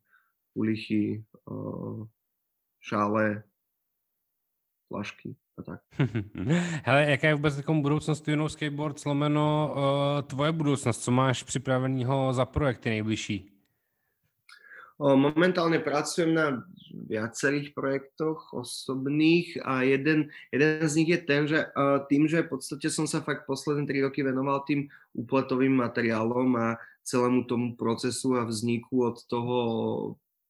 ulichy, 0.55 1.27
uh, 1.51 2.07
šále, 2.79 3.42
flašky 4.87 5.35
a 5.59 5.62
tak. 5.62 5.81
Hele, 6.85 7.11
jaká 7.11 7.29
je 7.29 7.35
vůbec 7.35 7.57
takovou 7.57 7.83
budoucnost 7.83 8.29
Juno 8.29 8.49
Skateboard 8.49 8.99
slomeno 8.99 9.75
uh, 9.77 10.23
tvoje 10.23 10.53
budoucnost? 10.53 11.03
Co 11.03 11.11
máš 11.11 11.42
připraveného 11.42 12.33
za 12.33 12.44
projekty 12.44 12.90
nejbližší? 12.90 13.59
Momentálne 14.99 15.79
pracujem 15.79 16.35
na 16.35 16.66
viacerých 16.90 17.71
projektoch 17.71 18.51
osobných 18.51 19.62
a 19.62 19.87
jeden, 19.87 20.35
jeden 20.51 20.88
z 20.90 20.94
nich 20.99 21.09
je 21.14 21.21
ten, 21.23 21.47
že 21.47 21.71
tým, 22.11 22.27
že 22.27 22.42
v 22.42 22.59
podstate 22.59 22.90
som 22.90 23.07
sa 23.07 23.23
fakt 23.23 23.47
posledné 23.47 23.87
tri 23.87 24.03
roky 24.03 24.27
venoval 24.27 24.66
tým 24.66 24.90
úpletovým 25.14 25.71
materiálom 25.71 26.51
a 26.59 26.83
celému 27.07 27.47
tomu 27.47 27.79
procesu 27.79 28.42
a 28.42 28.42
vzniku 28.42 29.07
od 29.07 29.23
toho 29.31 29.57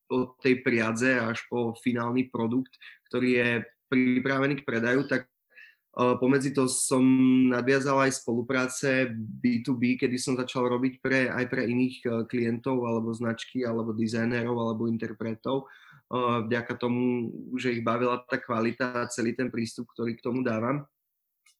od 0.08 0.40
tej 0.40 0.64
priadze 0.64 1.20
až 1.20 1.44
po 1.52 1.76
finálny 1.84 2.32
produkt, 2.32 2.72
ktorý 3.12 3.28
je 3.28 3.50
pripravený 3.88 4.62
k 4.62 4.66
predaju, 4.68 5.08
tak 5.08 5.26
Pomedzi 5.98 6.54
to 6.54 6.70
som 6.70 7.02
nadviazal 7.50 8.06
aj 8.06 8.22
spolupráce 8.22 9.10
B2B, 9.18 9.98
kedy 9.98 10.14
som 10.14 10.38
začal 10.38 10.70
robiť 10.70 11.02
pre, 11.02 11.26
aj 11.26 11.50
pre 11.50 11.66
iných 11.66 12.06
klientov 12.30 12.86
alebo 12.86 13.10
značky, 13.10 13.66
alebo 13.66 13.90
dizajnerov, 13.90 14.54
alebo 14.54 14.86
interpretov. 14.86 15.66
Vďaka 16.14 16.78
tomu, 16.78 17.34
že 17.58 17.74
ich 17.74 17.82
bavila 17.82 18.22
tá 18.30 18.38
kvalita 18.38 18.94
a 18.94 19.10
celý 19.10 19.34
ten 19.34 19.50
prístup, 19.50 19.90
ktorý 19.90 20.14
k 20.14 20.22
tomu 20.22 20.46
dávam. 20.46 20.86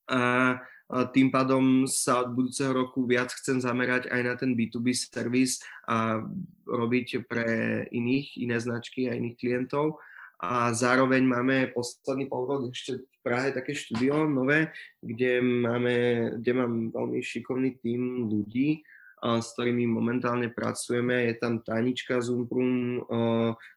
A 0.07 0.63
tým 1.11 1.35
pádom 1.35 1.91
sa 1.91 2.23
od 2.23 2.31
budúceho 2.31 2.71
roku 2.71 3.11
viac 3.11 3.35
chcem 3.43 3.59
zamerať 3.59 4.07
aj 4.07 4.21
na 4.23 4.35
ten 4.39 4.55
B2B 4.55 4.95
servis 4.95 5.59
a 5.91 6.23
robiť 6.63 7.27
pre 7.27 7.85
iných, 7.91 8.39
iné 8.39 8.57
značky 8.63 9.11
a 9.11 9.19
iných 9.19 9.35
klientov. 9.35 9.99
A 10.39 10.71
zároveň 10.71 11.27
máme 11.27 11.75
posledný 11.75 12.31
pol 12.31 12.47
rok 12.47 12.71
ešte 12.71 13.03
v 13.03 13.19
Prahe 13.27 13.51
také 13.51 13.75
štúdio 13.75 14.23
nové, 14.31 14.71
kde, 15.03 15.43
máme, 15.43 15.97
kde 16.39 16.53
mám 16.55 16.73
veľmi 16.95 17.19
šikovný 17.19 17.75
tým 17.83 18.31
ľudí, 18.31 18.87
s 19.19 19.47
ktorými 19.59 19.91
momentálne 19.91 20.47
pracujeme. 20.55 21.27
Je 21.27 21.35
tam 21.43 21.59
Tanička 21.59 22.23
z 22.23 22.31
Umprum, 22.31 23.03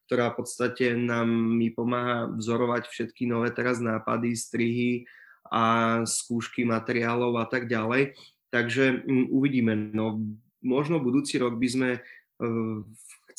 ktorá 0.06 0.32
v 0.32 0.38
podstate 0.38 0.94
nám 0.94 1.26
mi 1.34 1.74
pomáha 1.74 2.30
vzorovať 2.30 2.86
všetky 2.86 3.26
nové 3.26 3.50
teraz 3.50 3.82
nápady, 3.82 4.38
strihy 4.38 5.10
a 5.50 5.98
skúšky 6.06 6.62
materiálov 6.62 7.42
a 7.42 7.50
tak 7.50 7.66
ďalej. 7.66 8.14
Takže 8.54 9.02
uvidíme. 9.34 9.74
No, 9.98 10.22
možno 10.62 11.02
budúci 11.02 11.42
rok 11.42 11.58
by 11.58 11.68
sme 11.68 11.90
e, 11.98 12.00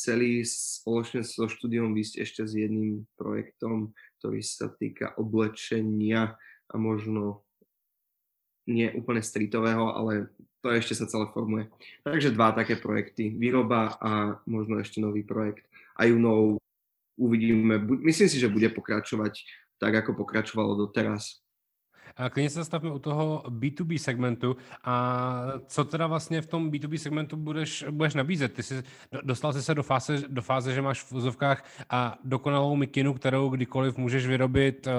chceli 0.03 0.43
spoločne 0.43 1.23
so 1.23 1.47
štúdiom 1.47 1.95
vysť 1.95 2.27
ešte 2.27 2.43
s 2.43 2.59
jedným 2.59 3.07
projektom, 3.15 3.95
ktorý 4.19 4.43
sa 4.43 4.67
týka 4.67 5.15
oblečenia 5.15 6.35
a 6.67 6.75
možno 6.75 7.47
nie 8.67 8.91
úplne 8.91 9.23
streetového, 9.23 9.95
ale 9.95 10.27
to 10.59 10.75
ešte 10.75 10.99
sa 10.99 11.07
celé 11.07 11.31
formuje. 11.31 11.71
Takže 12.03 12.35
dva 12.35 12.51
také 12.51 12.75
projekty. 12.75 13.31
Výroba 13.31 13.95
a 13.99 14.43
možno 14.43 14.83
ešte 14.83 14.99
nový 14.99 15.23
projekt. 15.23 15.63
A 15.95 16.03
Junou 16.03 16.59
uvidíme. 17.15 17.79
Myslím 18.03 18.27
si, 18.27 18.43
že 18.43 18.51
bude 18.51 18.67
pokračovať 18.75 19.39
tak, 19.79 20.03
ako 20.03 20.19
pokračovalo 20.19 20.75
doteraz. 20.75 21.42
Klidně 22.31 22.49
se 22.49 22.59
zastavme 22.59 22.91
u 22.91 22.99
toho 22.99 23.43
B2B 23.47 23.97
segmentu. 23.97 24.55
A 24.83 25.43
co 25.67 25.85
teda 25.85 26.07
vlastně 26.07 26.41
v 26.41 26.45
tom 26.47 26.71
B2B 26.71 26.97
segmentu 26.97 27.37
budeš, 27.37 27.85
budeš 27.91 28.13
nabízet? 28.13 28.53
Ty 28.53 28.63
jsi 28.63 28.83
dostal 29.23 29.53
jsi 29.53 29.63
se 29.63 29.75
do 29.75 29.83
fáze, 29.83 30.23
do 30.27 30.41
fáze, 30.41 30.73
že 30.73 30.81
máš 30.81 31.03
v 31.03 31.11
vozovkách 31.11 31.65
a 31.89 32.17
dokonalou 32.23 32.75
mikinu, 32.75 33.13
kterou 33.13 33.49
kdykoliv 33.49 33.97
můžeš 33.97 34.27
vyrobit 34.27 34.87
uh, 34.87 34.93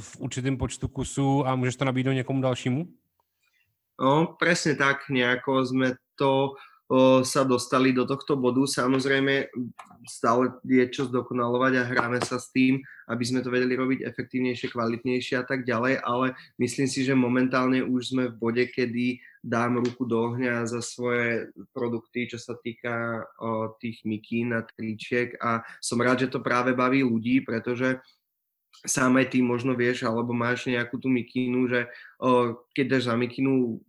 v 0.00 0.20
určitém 0.20 0.56
počtu 0.56 0.88
kusů 0.88 1.46
a 1.46 1.54
můžeš 1.54 1.76
to 1.76 1.84
nabídnout 1.84 2.12
někomu 2.12 2.42
dalšímu? 2.42 2.86
No, 3.98 4.38
presne 4.38 4.78
tak, 4.78 5.10
nejako 5.10 5.66
sme 5.66 5.98
to 6.14 6.54
o, 6.86 7.26
sa 7.26 7.42
dostali 7.42 7.90
do 7.90 8.06
tohto 8.06 8.38
bodu. 8.38 8.62
Samozrejme, 8.62 9.50
stále 10.06 10.54
je 10.62 10.86
čo 10.86 11.10
zdokonalovať 11.10 11.72
a 11.82 11.88
hráme 11.90 12.22
sa 12.22 12.38
s 12.38 12.54
tým, 12.54 12.78
aby 13.08 13.24
sme 13.24 13.40
to 13.40 13.48
vedeli 13.48 13.74
robiť 13.74 14.04
efektívnejšie, 14.04 14.72
kvalitnejšie 14.72 15.40
a 15.40 15.44
tak 15.44 15.64
ďalej, 15.64 16.04
ale 16.04 16.36
myslím 16.60 16.86
si, 16.86 17.02
že 17.02 17.16
momentálne 17.16 17.80
už 17.80 18.14
sme 18.14 18.24
v 18.28 18.38
bode, 18.38 18.64
kedy 18.68 19.18
dám 19.40 19.80
ruku 19.80 20.04
do 20.04 20.28
ohňa 20.28 20.68
za 20.68 20.84
svoje 20.84 21.48
produkty, 21.72 22.28
čo 22.28 22.36
sa 22.36 22.54
týka 22.60 23.24
o, 23.40 23.72
tých 23.80 24.04
mikín 24.04 24.52
a 24.52 24.60
tričiek 24.62 25.38
a 25.40 25.64
som 25.80 25.98
rád, 25.98 26.28
že 26.28 26.32
to 26.32 26.44
práve 26.44 26.76
baví 26.76 27.00
ľudí, 27.00 27.40
pretože 27.40 27.96
sám 28.86 29.18
aj 29.18 29.34
ty 29.34 29.42
možno 29.42 29.74
vieš, 29.74 30.06
alebo 30.06 30.30
máš 30.30 30.70
nejakú 30.70 31.02
tú 31.02 31.10
mikínu, 31.10 31.66
že 31.66 31.80
o, 32.20 32.62
keď 32.76 32.86
dáš 32.98 33.04
za 33.10 33.14
mikínu, 33.18 33.80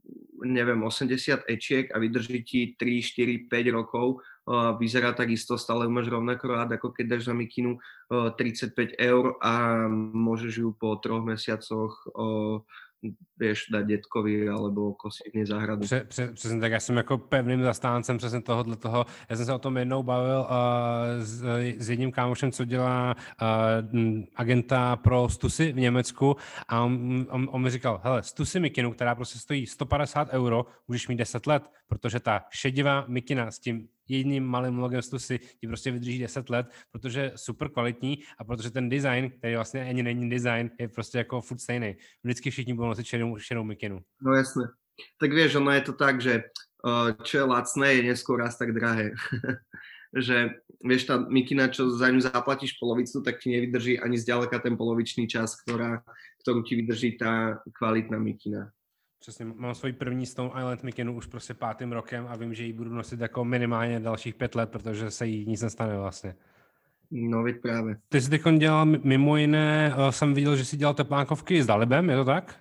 neviem, 0.48 0.80
80 0.82 1.46
ečiek 1.46 1.86
a 1.94 2.02
vydrží 2.02 2.40
ti 2.42 2.62
3, 2.74 3.52
4, 3.52 3.52
5 3.52 3.78
rokov, 3.78 4.24
o, 4.50 4.78
vyzerá 4.78 5.14
takisto, 5.14 5.58
stále 5.62 5.86
máš 5.86 6.10
rovnako 6.10 6.48
rád, 6.50 6.70
ako 6.74 6.90
keď 6.90 7.06
dáš 7.06 7.30
za 7.30 7.34
mikínu 7.38 7.78
o, 7.78 8.34
35 8.34 8.98
eur 8.98 9.38
a 9.38 9.86
môžeš 10.18 10.54
ju 10.58 10.70
po 10.74 10.98
troch 10.98 11.22
mesiacoch 11.22 11.94
o, 12.18 12.26
vieš, 13.40 13.72
dať 13.72 13.86
dětkovi 13.86 14.50
alebo 14.50 14.94
kosívně 14.94 15.46
zahradu. 15.46 15.82
Pře, 15.82 16.06
pře, 16.08 16.28
přesně 16.28 16.60
tak, 16.60 16.72
já 16.72 16.80
jsem 16.80 16.98
jako 16.98 17.18
pevným 17.18 17.64
zastáncem 17.64 18.18
přesně 18.18 18.42
tohohle 18.42 18.76
toho. 18.76 19.06
Já 19.30 19.36
jsem 19.36 19.46
se 19.46 19.54
o 19.54 19.60
tom 19.60 19.78
jednou 19.78 20.04
bavil 20.04 20.40
uh, 20.40 20.48
s, 21.24 21.44
s 21.78 21.90
jedním 21.90 22.12
kámošem, 22.12 22.52
co 22.52 22.66
dělá 22.66 23.16
uh, 23.42 23.48
agenta 24.36 24.96
pro 24.96 25.30
Stusy 25.30 25.72
v 25.72 25.80
Německu 25.80 26.36
a 26.68 26.84
on, 26.84 27.26
on, 27.30 27.50
on 27.52 27.62
mi 27.62 27.70
říkal, 27.70 28.02
hele, 28.04 28.24
Stusy 28.24 28.60
mikinu, 28.60 28.94
která 28.94 29.16
prostě 29.16 29.40
stojí 29.40 29.68
150 29.68 30.30
euro, 30.30 30.66
můžeš 30.88 31.08
mít 31.08 31.16
10 31.16 31.48
let, 31.48 31.72
protože 31.88 32.20
ta 32.20 32.42
šedivá 32.50 33.06
mikina 33.08 33.52
s 33.52 33.60
tím 33.60 33.88
jedním 34.10 34.46
malým 34.46 34.80
logem 34.80 35.02
Stusy 35.02 35.40
ti 35.40 35.68
prostě 35.68 35.92
vydrží 35.92 36.20
10 36.20 36.50
let, 36.50 36.68
protože 36.92 37.32
super 37.36 37.70
kvalitní 37.70 38.18
a 38.40 38.44
protože 38.44 38.72
ten 38.72 38.90
design, 38.90 39.32
který 39.38 39.56
vlastně 39.56 39.82
ani 39.82 40.04
není 40.04 40.30
design, 40.30 40.70
je 40.80 40.88
prostě 40.88 41.18
jako 41.18 41.42
furt 41.42 41.60
stejný. 41.60 41.96
Vždycky 42.24 42.52
všichni 42.52 42.74
budou 42.74 42.88
nosit 42.88 43.06
šedou, 43.06 43.38
šedou 43.38 43.64
mikinu. 43.64 44.00
No 44.22 44.34
jasné. 44.34 44.64
Tak 45.20 45.32
vieš, 45.32 45.56
ono 45.56 45.72
je 45.72 45.82
to 45.82 45.94
tak, 45.94 46.22
že 46.22 46.44
uh, 46.84 47.16
čo 47.24 47.38
je 47.38 47.44
lacné, 47.44 47.88
je 47.94 48.04
neskôr 48.04 48.36
raz 48.36 48.60
tak 48.60 48.76
drahé. 48.76 49.16
že 50.16 50.60
vieš, 50.84 51.06
tá 51.06 51.22
mikina, 51.22 51.70
čo 51.70 51.94
za 51.94 52.10
ňu 52.10 52.20
zaplatíš 52.20 52.76
polovicu, 52.82 53.22
tak 53.22 53.40
ti 53.40 53.54
nevydrží 53.54 54.00
ani 54.00 54.18
zďaleka 54.18 54.60
ten 54.60 54.76
polovičný 54.76 55.28
čas, 55.30 55.56
ktorá, 55.64 56.02
ktorú 56.44 56.66
ti 56.66 56.76
vydrží 56.82 57.16
tá 57.16 57.62
kvalitná 57.78 58.18
mikina. 58.18 58.74
Přesně, 59.20 59.46
mám 59.46 59.76
svůj 59.76 59.94
první 59.94 60.26
Stone 60.26 60.50
Island 60.50 60.84
mikinu 60.84 61.16
už 61.16 61.26
prostě 61.26 61.54
pátým 61.54 61.92
rokem 61.92 62.28
a 62.30 62.36
vím, 62.36 62.54
že 62.54 62.64
ji 62.64 62.74
budu 62.74 62.94
nosit 62.94 63.20
jako 63.20 63.46
minimálně 63.46 64.00
dalších 64.00 64.36
pět 64.36 64.56
let, 64.56 64.70
protože 64.70 65.12
se 65.12 65.28
jí 65.28 65.46
nic 65.46 65.62
nestane 65.62 65.98
vlastně. 65.98 66.36
No, 67.12 67.44
veď 67.44 67.62
právě. 67.62 67.98
Ty 68.10 68.22
jsi 68.22 68.30
teď 68.30 68.42
dělal 68.58 68.86
mimo 68.86 69.38
jiné, 69.38 69.94
uh, 69.98 70.10
jsem 70.10 70.34
viděl, 70.34 70.56
že 70.56 70.66
jsi 70.66 70.78
dělal 70.78 70.94
teplákovky 70.94 71.64
s 71.64 71.66
Dalibem, 71.66 72.10
je 72.10 72.16
to 72.16 72.26
tak? 72.26 72.56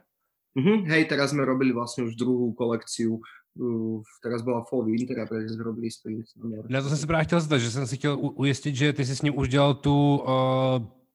Mhm, 0.59 0.91
hej, 0.91 1.05
teraz 1.07 1.31
sme 1.31 1.47
robili 1.47 1.71
vlastne 1.71 2.03
už 2.09 2.19
druhú 2.19 2.51
kolekciu 2.57 3.23
Uh, 3.59 4.03
teraz 4.23 4.43
byla 4.43 4.65
Fall 4.71 4.85
Winter 4.85 5.21
a 5.21 5.27
teď 5.27 5.51
jsme 5.51 5.65
robili 5.65 5.91
Spring. 5.91 6.25
Na 6.69 6.83
to 6.83 6.89
jsem 6.89 6.99
se 6.99 7.07
právě 7.07 7.25
chtěl 7.25 7.41
zeptat, 7.41 7.59
že 7.59 7.71
jsem 7.71 7.87
si 7.87 7.97
chtěl 7.97 8.19
ujistit, 8.21 8.75
že 8.75 8.93
ty 8.93 9.05
jsi 9.05 9.17
s 9.17 9.23
ním 9.23 9.39
už 9.39 9.49
dělal 9.49 9.75
tu 9.75 10.17
uh, 10.17 10.27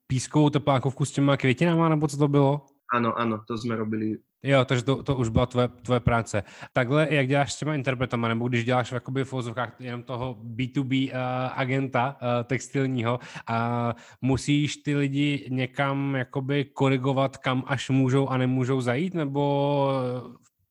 pískovou 0.07 0.49
teplákovku 0.49 1.05
s 1.05 1.11
těma 1.11 1.37
květinama, 1.37 1.89
nebo 1.89 2.07
co 2.07 2.17
to 2.17 2.27
bylo? 2.27 2.65
Ano, 2.93 3.17
ano, 3.17 3.43
to 3.47 3.57
jsme 3.57 3.75
robili 3.75 4.17
Jo, 4.43 4.65
takže 4.65 4.83
to, 4.83 5.03
to 5.03 5.15
už 5.15 5.29
byla 5.29 5.45
tvoje, 5.45 5.67
tvoje 5.67 5.99
práce. 5.99 6.43
Takhle, 6.73 7.07
jak 7.11 7.27
děláš 7.27 7.53
s 7.53 7.59
těma 7.59 7.75
interpretama, 7.75 8.27
nebo 8.27 8.47
když 8.47 8.65
děláš 8.65 8.91
v, 8.91 8.93
jakoby 8.93 9.23
v 9.23 9.33
ozovkách 9.33 9.75
jenom 9.79 10.03
toho 10.03 10.37
B2B 10.55 11.11
uh, 11.11 11.17
agenta 11.59 12.17
uh, 12.21 12.43
textilního 12.43 13.19
a 13.47 13.95
musíš 14.21 14.77
ty 14.77 14.95
lidi 14.95 15.47
někam 15.49 16.15
jakoby 16.15 16.65
korigovat, 16.65 17.37
kam 17.37 17.63
až 17.67 17.89
můžou 17.89 18.27
a 18.27 18.37
nemůžou 18.37 18.81
zajít, 18.81 19.13
nebo 19.13 19.89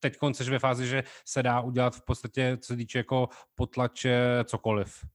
teď 0.00 0.16
seš 0.32 0.48
ve 0.48 0.58
fázi, 0.58 0.86
že 0.86 1.04
se 1.24 1.42
dá 1.42 1.60
udělat 1.60 1.96
v 1.96 2.04
podstatě, 2.04 2.58
co 2.60 2.66
se 2.72 2.76
týče 2.76 2.98
jako 2.98 3.28
potlače, 3.54 4.38
cokoliv? 4.44 5.06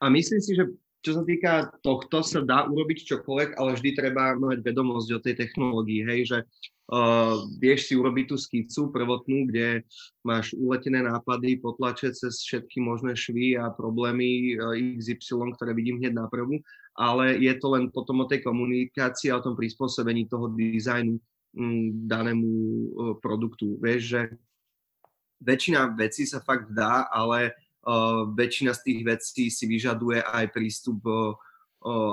A 0.00 0.08
myslím 0.08 0.40
si, 0.40 0.54
že 0.56 0.62
čo 1.02 1.18
sa 1.18 1.22
týka 1.26 1.52
tohto, 1.82 2.22
sa 2.22 2.40
dá 2.46 2.64
urobiť 2.70 3.10
čokoľvek, 3.10 3.58
ale 3.58 3.74
vždy 3.74 3.90
treba 3.98 4.38
mať 4.38 4.62
vedomosť 4.62 5.08
o 5.10 5.22
tej 5.22 5.34
technológii, 5.34 6.06
hej, 6.06 6.20
že 6.30 6.38
uh, 6.94 7.42
vieš 7.58 7.90
si 7.90 7.94
urobiť 7.98 8.24
tú 8.30 8.36
skicu 8.38 8.94
prvotnú, 8.94 9.50
kde 9.50 9.82
máš 10.22 10.54
uletené 10.54 11.02
nápady, 11.02 11.58
potlače 11.58 12.14
cez 12.14 12.46
všetky 12.46 12.78
možné 12.78 13.18
švy 13.18 13.58
a 13.58 13.74
problémy 13.74 14.54
uh, 14.54 14.78
XY, 14.78 15.58
ktoré 15.58 15.74
vidím 15.74 15.98
hneď 15.98 16.14
na 16.14 16.30
prvú, 16.30 16.62
ale 16.94 17.34
je 17.42 17.52
to 17.58 17.66
len 17.74 17.90
potom 17.90 18.22
o 18.22 18.30
tej 18.30 18.46
komunikácii 18.46 19.34
a 19.34 19.42
o 19.42 19.44
tom 19.44 19.58
prispôsobení 19.58 20.30
toho 20.30 20.54
dizajnu 20.54 21.18
um, 21.18 21.90
danému 22.06 22.46
uh, 22.46 22.80
produktu. 23.18 23.74
Vieš, 23.82 24.02
že 24.06 24.20
väčšina 25.42 25.98
vecí 25.98 26.30
sa 26.30 26.38
fakt 26.38 26.70
dá, 26.70 27.10
ale 27.10 27.58
väčšina 28.38 28.72
z 28.74 28.80
tých 28.82 29.00
vecí 29.02 29.44
si 29.50 29.64
vyžaduje 29.66 30.22
aj 30.22 30.54
prístup 30.54 31.02
uh, 31.06 31.34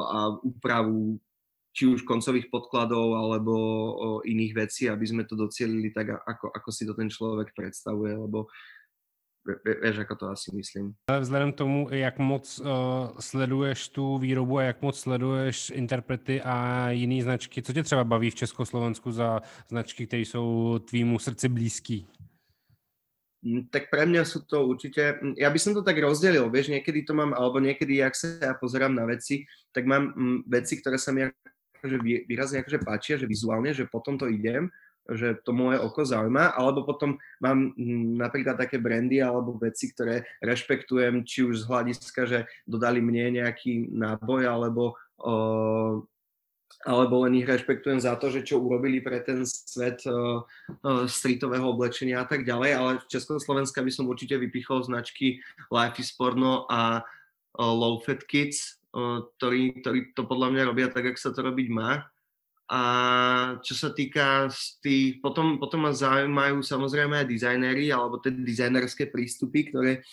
a 0.09 0.33
úpravu 0.41 1.21
či 1.69 1.85
už 1.85 2.01
koncových 2.01 2.49
podkladov 2.49 3.13
alebo 3.13 3.53
uh, 3.53 3.91
iných 4.25 4.53
vecí, 4.57 4.89
aby 4.89 5.05
sme 5.05 5.23
to 5.29 5.37
docielili 5.37 5.93
tak, 5.93 6.09
ako, 6.25 6.49
ako 6.49 6.69
si 6.73 6.83
to 6.89 6.97
ten 6.97 7.09
človek 7.09 7.53
predstavuje, 7.53 8.17
lebo 8.17 8.49
Víš, 9.83 9.97
jako 9.97 10.15
to 10.15 10.29
asi 10.29 10.55
myslím. 10.55 10.93
Vzhledem 11.19 11.53
tomu, 11.53 11.87
jak 11.91 12.19
moc 12.19 12.59
uh, 12.59 12.67
sleduješ 13.19 13.89
tu 13.89 14.17
výrobu 14.17 14.57
a 14.57 14.63
jak 14.63 14.81
moc 14.81 14.99
sleduješ 14.99 15.69
interprety 15.69 16.41
a 16.41 16.89
jiné 16.89 17.23
značky, 17.23 17.61
co 17.61 17.73
tě 17.73 17.83
třeba 17.83 18.03
baví 18.03 18.29
v 18.29 18.35
Československu 18.35 19.11
za 19.11 19.41
značky, 19.67 20.07
které 20.07 20.21
jsou 20.21 20.79
tvýmu 20.79 21.19
srdci 21.19 21.49
blízký? 21.49 22.07
Mm, 23.39 23.71
tak 23.71 23.87
pre 23.87 24.03
mňa 24.03 24.27
sú 24.27 24.43
to 24.43 24.67
určite, 24.67 25.15
mm, 25.15 25.39
ja 25.39 25.47
by 25.47 25.59
som 25.59 25.71
to 25.71 25.79
tak 25.79 25.95
rozdelil, 25.95 26.51
vieš, 26.51 26.75
niekedy 26.75 27.07
to 27.07 27.15
mám, 27.15 27.31
alebo 27.31 27.63
niekedy, 27.63 28.03
ak 28.03 28.11
sa 28.11 28.27
ja 28.35 28.51
pozerám 28.51 28.91
na 28.91 29.07
veci, 29.07 29.47
tak 29.71 29.87
mám 29.87 30.11
mm, 30.11 30.37
veci, 30.51 30.75
ktoré 30.75 30.99
sa 30.99 31.15
mi 31.15 31.23
akože 31.79 31.97
výrazne 32.27 32.59
akože 32.59 32.83
páčia, 32.83 33.15
že 33.15 33.23
vizuálne, 33.23 33.71
že 33.71 33.87
potom 33.87 34.19
to 34.19 34.27
idem, 34.27 34.67
že 35.09 35.39
to 35.41 35.55
moje 35.55 35.79
oko 35.79 36.03
zaujíma, 36.03 36.53
alebo 36.53 36.83
potom 36.83 37.15
mám 37.39 37.73
napríklad 38.19 38.59
také 38.59 38.77
brandy 38.77 39.23
alebo 39.23 39.57
veci, 39.57 39.89
ktoré 39.89 40.27
rešpektujem, 40.43 41.23
či 41.25 41.47
už 41.47 41.63
z 41.63 41.67
hľadiska, 41.71 42.21
že 42.27 42.39
dodali 42.67 42.99
mne 43.01 43.41
nejaký 43.41 43.89
náboj, 43.89 44.45
alebo 44.45 44.99
alebo 46.87 47.27
len 47.27 47.35
ich 47.35 47.47
rešpektujem 47.47 47.99
za 47.99 48.15
to, 48.15 48.31
že 48.31 48.47
čo 48.47 48.63
urobili 48.63 49.03
pre 49.03 49.19
ten 49.19 49.43
svet 49.43 49.99
uh, 50.07 50.43
streetového 51.07 51.75
oblečenia 51.75 52.23
a 52.23 52.27
tak 52.27 52.47
ďalej, 52.47 52.71
ale 52.71 52.91
v 53.03 53.09
Československa 53.11 53.83
by 53.83 53.91
som 53.91 54.07
určite 54.07 54.39
vypichol 54.39 54.87
značky 54.87 55.43
Life 55.67 55.99
is 55.99 56.15
Porno 56.15 56.63
a 56.71 57.03
uh, 57.03 57.73
Low 57.75 57.99
Fat 57.99 58.23
Kids, 58.23 58.79
ktorí, 59.37 59.85
ktorí 59.85 60.17
to 60.17 60.25
podľa 60.25 60.49
mňa 60.49 60.63
robia 60.65 60.87
tak, 60.89 61.13
ako 61.13 61.19
sa 61.19 61.29
to 61.29 61.45
robiť 61.45 61.67
má. 61.69 62.09
A 62.69 62.81
čo 63.65 63.73
sa 63.73 63.89
týka 63.89 64.45
z 64.53 64.77
tých, 64.81 65.09
potom, 65.25 65.57
potom 65.57 65.89
ma 65.89 65.93
zaujímajú 65.93 66.61
samozrejme 66.61 67.17
aj 67.17 67.27
dizajnéri 67.29 67.89
alebo 67.89 68.21
tie 68.21 68.29
dizajnerské 68.29 69.09
prístupy, 69.09 69.73
ktoré, 69.73 70.05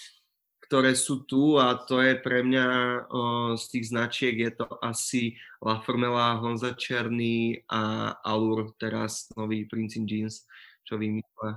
ktoré 0.67 0.99
sú 0.99 1.23
tu 1.25 1.59
a 1.59 1.79
to 1.79 2.03
je 2.03 2.19
pre 2.19 2.43
mňa 2.43 2.67
o, 3.07 3.23
z 3.55 3.65
tých 3.71 3.85
značiek 3.95 4.35
je 4.35 4.51
to 4.51 4.67
asi 4.83 5.39
La 5.63 5.81
Formela, 5.81 6.43
Honza 6.43 6.75
Černý 6.75 7.63
a 7.71 8.13
Allure, 8.27 8.75
teraz 8.79 9.31
nový 9.39 9.65
Prince 9.65 9.97
in 9.97 10.07
Jeans, 10.07 10.43
čo 10.83 10.99
vymýšľa 10.99 11.51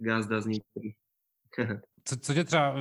Gazda 0.00 0.40
z 0.40 0.46
Nitry. 0.46 0.90
co, 2.04 2.16
co 2.16 2.34
tě 2.34 2.44
třeba 2.44 2.74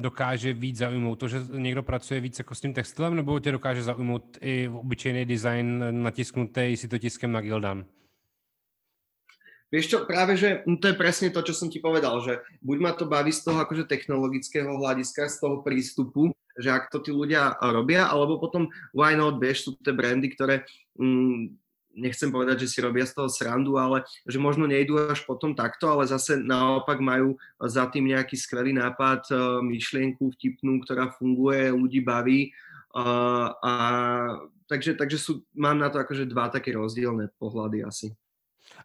dokáže 0.00 0.52
víc 0.52 0.76
zaujmout? 0.76 1.18
To, 1.18 1.28
že 1.28 1.38
někdo 1.52 1.82
pracuje 1.82 2.20
víc 2.20 2.38
jako 2.38 2.54
s 2.54 2.60
tím 2.60 2.74
textilem, 2.74 3.16
nebo 3.16 3.40
tě 3.40 3.52
dokáže 3.52 3.82
zaujmout 3.82 4.38
i 4.40 4.68
obyčejný 4.68 5.24
design 5.24 5.84
natisknutý 6.02 6.76
si 6.76 6.88
to 6.88 6.98
tiskem 6.98 7.32
na 7.32 7.40
Gildan? 7.40 7.84
Vieš 9.72 9.88
čo, 9.88 9.98
práve, 10.04 10.36
že 10.36 10.60
to 10.84 10.92
je 10.92 11.00
presne 11.00 11.32
to, 11.32 11.40
čo 11.40 11.56
som 11.56 11.72
ti 11.72 11.80
povedal, 11.80 12.20
že 12.20 12.44
buď 12.60 12.76
ma 12.76 12.92
to 12.92 13.08
baví 13.08 13.32
z 13.32 13.40
toho 13.40 13.64
akože 13.64 13.88
technologického 13.88 14.68
hľadiska, 14.68 15.32
z 15.32 15.36
toho 15.40 15.64
prístupu, 15.64 16.28
že 16.60 16.68
ak 16.68 16.92
to 16.92 17.00
tí 17.00 17.08
ľudia 17.08 17.56
robia, 17.72 18.04
alebo 18.04 18.36
potom 18.36 18.68
why 18.92 19.16
not, 19.16 19.40
vieš, 19.40 19.64
sú 19.64 19.70
tie 19.80 19.96
brandy, 19.96 20.28
ktoré 20.28 20.68
mm, 21.00 21.56
nechcem 21.96 22.28
povedať, 22.28 22.68
že 22.68 22.70
si 22.76 22.78
robia 22.84 23.08
z 23.08 23.16
toho 23.16 23.28
srandu, 23.32 23.76
ale 23.80 24.04
že 24.28 24.36
možno 24.36 24.68
nejdú 24.68 25.08
až 25.08 25.24
potom 25.24 25.56
takto, 25.56 25.88
ale 25.88 26.08
zase 26.08 26.40
naopak 26.40 27.00
majú 27.00 27.36
za 27.56 27.88
tým 27.88 28.12
nejaký 28.12 28.36
skvelý 28.36 28.76
nápad, 28.76 29.28
e, 29.32 29.34
myšlienku 29.64 30.32
vtipnú, 30.36 30.84
ktorá 30.84 31.12
funguje, 31.16 31.72
ľudí 31.72 32.00
baví. 32.04 32.52
A, 32.92 33.04
a 33.56 33.72
takže, 34.68 35.00
takže 35.00 35.16
sú, 35.16 35.48
mám 35.56 35.80
na 35.80 35.88
to 35.88 35.96
akože 36.00 36.28
dva 36.28 36.52
také 36.52 36.76
rozdielne 36.76 37.32
pohľady 37.40 37.88
asi. 37.88 38.12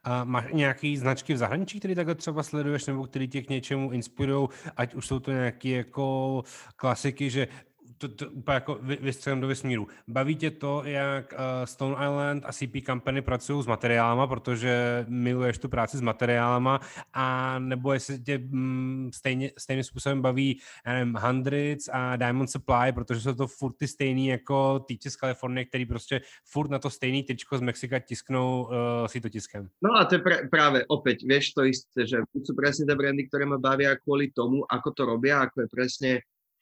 A 0.10 0.24
máš 0.24 0.46
nějaký 0.54 0.98
značky 0.98 1.34
v 1.34 1.38
zahraničí, 1.38 1.80
které 1.80 1.96
takhle 1.96 2.15
třeba 2.15 2.43
sleduješ, 2.43 2.86
nebo 2.86 3.04
které 3.04 3.28
tě 3.28 3.41
k 3.41 3.50
něčemu 3.50 3.91
inspirují, 3.91 4.50
ať 4.78 4.93
už 4.93 5.08
jsou 5.08 5.20
to 5.20 5.32
nějaké 5.32 5.70
jako 5.70 6.43
klasiky, 6.76 7.30
že 7.30 7.48
to, 7.97 8.07
to 8.07 8.29
úplně 8.29 8.53
jako 8.53 8.79
vystřelím 8.81 9.41
do 9.41 9.47
vesmíru. 9.47 9.88
Baví 10.07 10.36
tě 10.36 10.51
to, 10.51 10.81
jak 10.86 11.33
uh, 11.33 11.39
Stone 11.65 12.05
Island 12.05 12.43
a 12.45 12.51
CP 12.51 12.86
Company 12.86 13.21
pracují 13.21 13.63
s 13.63 13.67
materiálama, 13.67 14.27
protože 14.27 15.05
miluješ 15.07 15.57
tu 15.57 15.69
práci 15.69 15.97
s 15.97 16.01
materiálama, 16.01 16.79
a 17.13 17.60
nebo 17.60 17.93
jestli 17.93 18.19
tě 18.19 18.38
mm, 18.38 19.10
stejně, 19.13 19.51
stejným 19.57 19.83
způsobem 19.83 20.21
baví 20.21 20.60
já 20.86 20.93
nevím, 20.93 21.15
Hundreds 21.15 21.89
a 21.91 22.15
Diamond 22.15 22.51
Supply, 22.51 22.91
protože 22.93 23.21
jsou 23.21 23.33
to 23.33 23.47
furt 23.47 23.73
ty 23.73 23.88
stejný 23.88 24.27
jako 24.27 24.79
týče 24.79 25.10
z 25.10 25.15
Kalifornie, 25.15 25.65
který 25.65 25.86
prostě 25.86 26.21
furt 26.45 26.71
na 26.71 26.79
to 26.79 26.89
stejný 26.89 27.23
tyčko 27.23 27.57
z 27.57 27.62
Mexika 27.62 27.99
tisknou 27.99 28.63
uh, 28.63 29.07
si 29.07 29.21
to 29.21 29.29
tiskem. 29.29 29.69
No 29.81 29.95
a 29.95 30.05
to 30.05 30.15
je 30.15 30.21
pr- 30.21 30.49
práve 30.49 30.86
opäť, 30.88 31.23
vieš 31.27 31.53
to 31.53 31.63
isté, 31.67 32.07
že 32.07 32.17
sú 32.43 32.53
presne 32.55 32.86
tie 32.86 32.95
brandy, 32.97 33.27
ktoré 33.27 33.45
ma 33.45 33.57
bavia 33.62 33.95
kvôli 33.99 34.31
tomu, 34.33 34.65
ako 34.65 34.89
to 34.93 35.03
robia, 35.05 35.45
ako 35.45 35.65
je 35.65 35.69
presne 35.69 36.12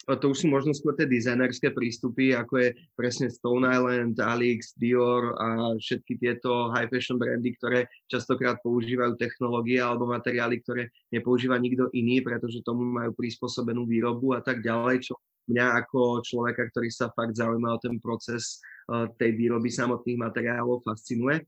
to 0.05 0.29
už 0.29 0.45
sú 0.45 0.47
možno 0.53 0.69
skôr 0.69 0.93
tie 0.93 1.09
dizajnerské 1.09 1.73
prístupy, 1.73 2.37
ako 2.37 2.61
je 2.61 2.69
presne 2.93 3.25
Stone 3.33 3.65
Island, 3.65 4.21
Alix, 4.21 4.77
Dior 4.77 5.33
a 5.33 5.73
všetky 5.81 6.21
tieto 6.21 6.69
high 6.69 6.85
fashion 6.85 7.17
brandy, 7.17 7.57
ktoré 7.57 7.89
častokrát 8.05 8.61
používajú 8.61 9.17
technológie 9.17 9.81
alebo 9.81 10.05
materiály, 10.05 10.61
ktoré 10.61 10.93
nepoužíva 11.09 11.57
nikto 11.57 11.89
iný, 11.97 12.21
pretože 12.21 12.61
tomu 12.61 12.85
majú 12.85 13.17
prispôsobenú 13.17 13.89
výrobu 13.89 14.37
a 14.37 14.45
tak 14.45 14.61
ďalej, 14.61 15.09
čo 15.09 15.17
mňa 15.49 15.65
ako 15.85 16.21
človeka, 16.21 16.69
ktorý 16.69 16.89
sa 16.93 17.09
fakt 17.09 17.37
zaujíma 17.37 17.73
o 17.73 17.81
ten 17.81 17.97
proces 17.97 18.61
eh, 18.93 19.09
tej 19.17 19.33
výroby 19.33 19.73
samotných 19.73 20.21
materiálov, 20.21 20.85
fascinuje. 20.85 21.41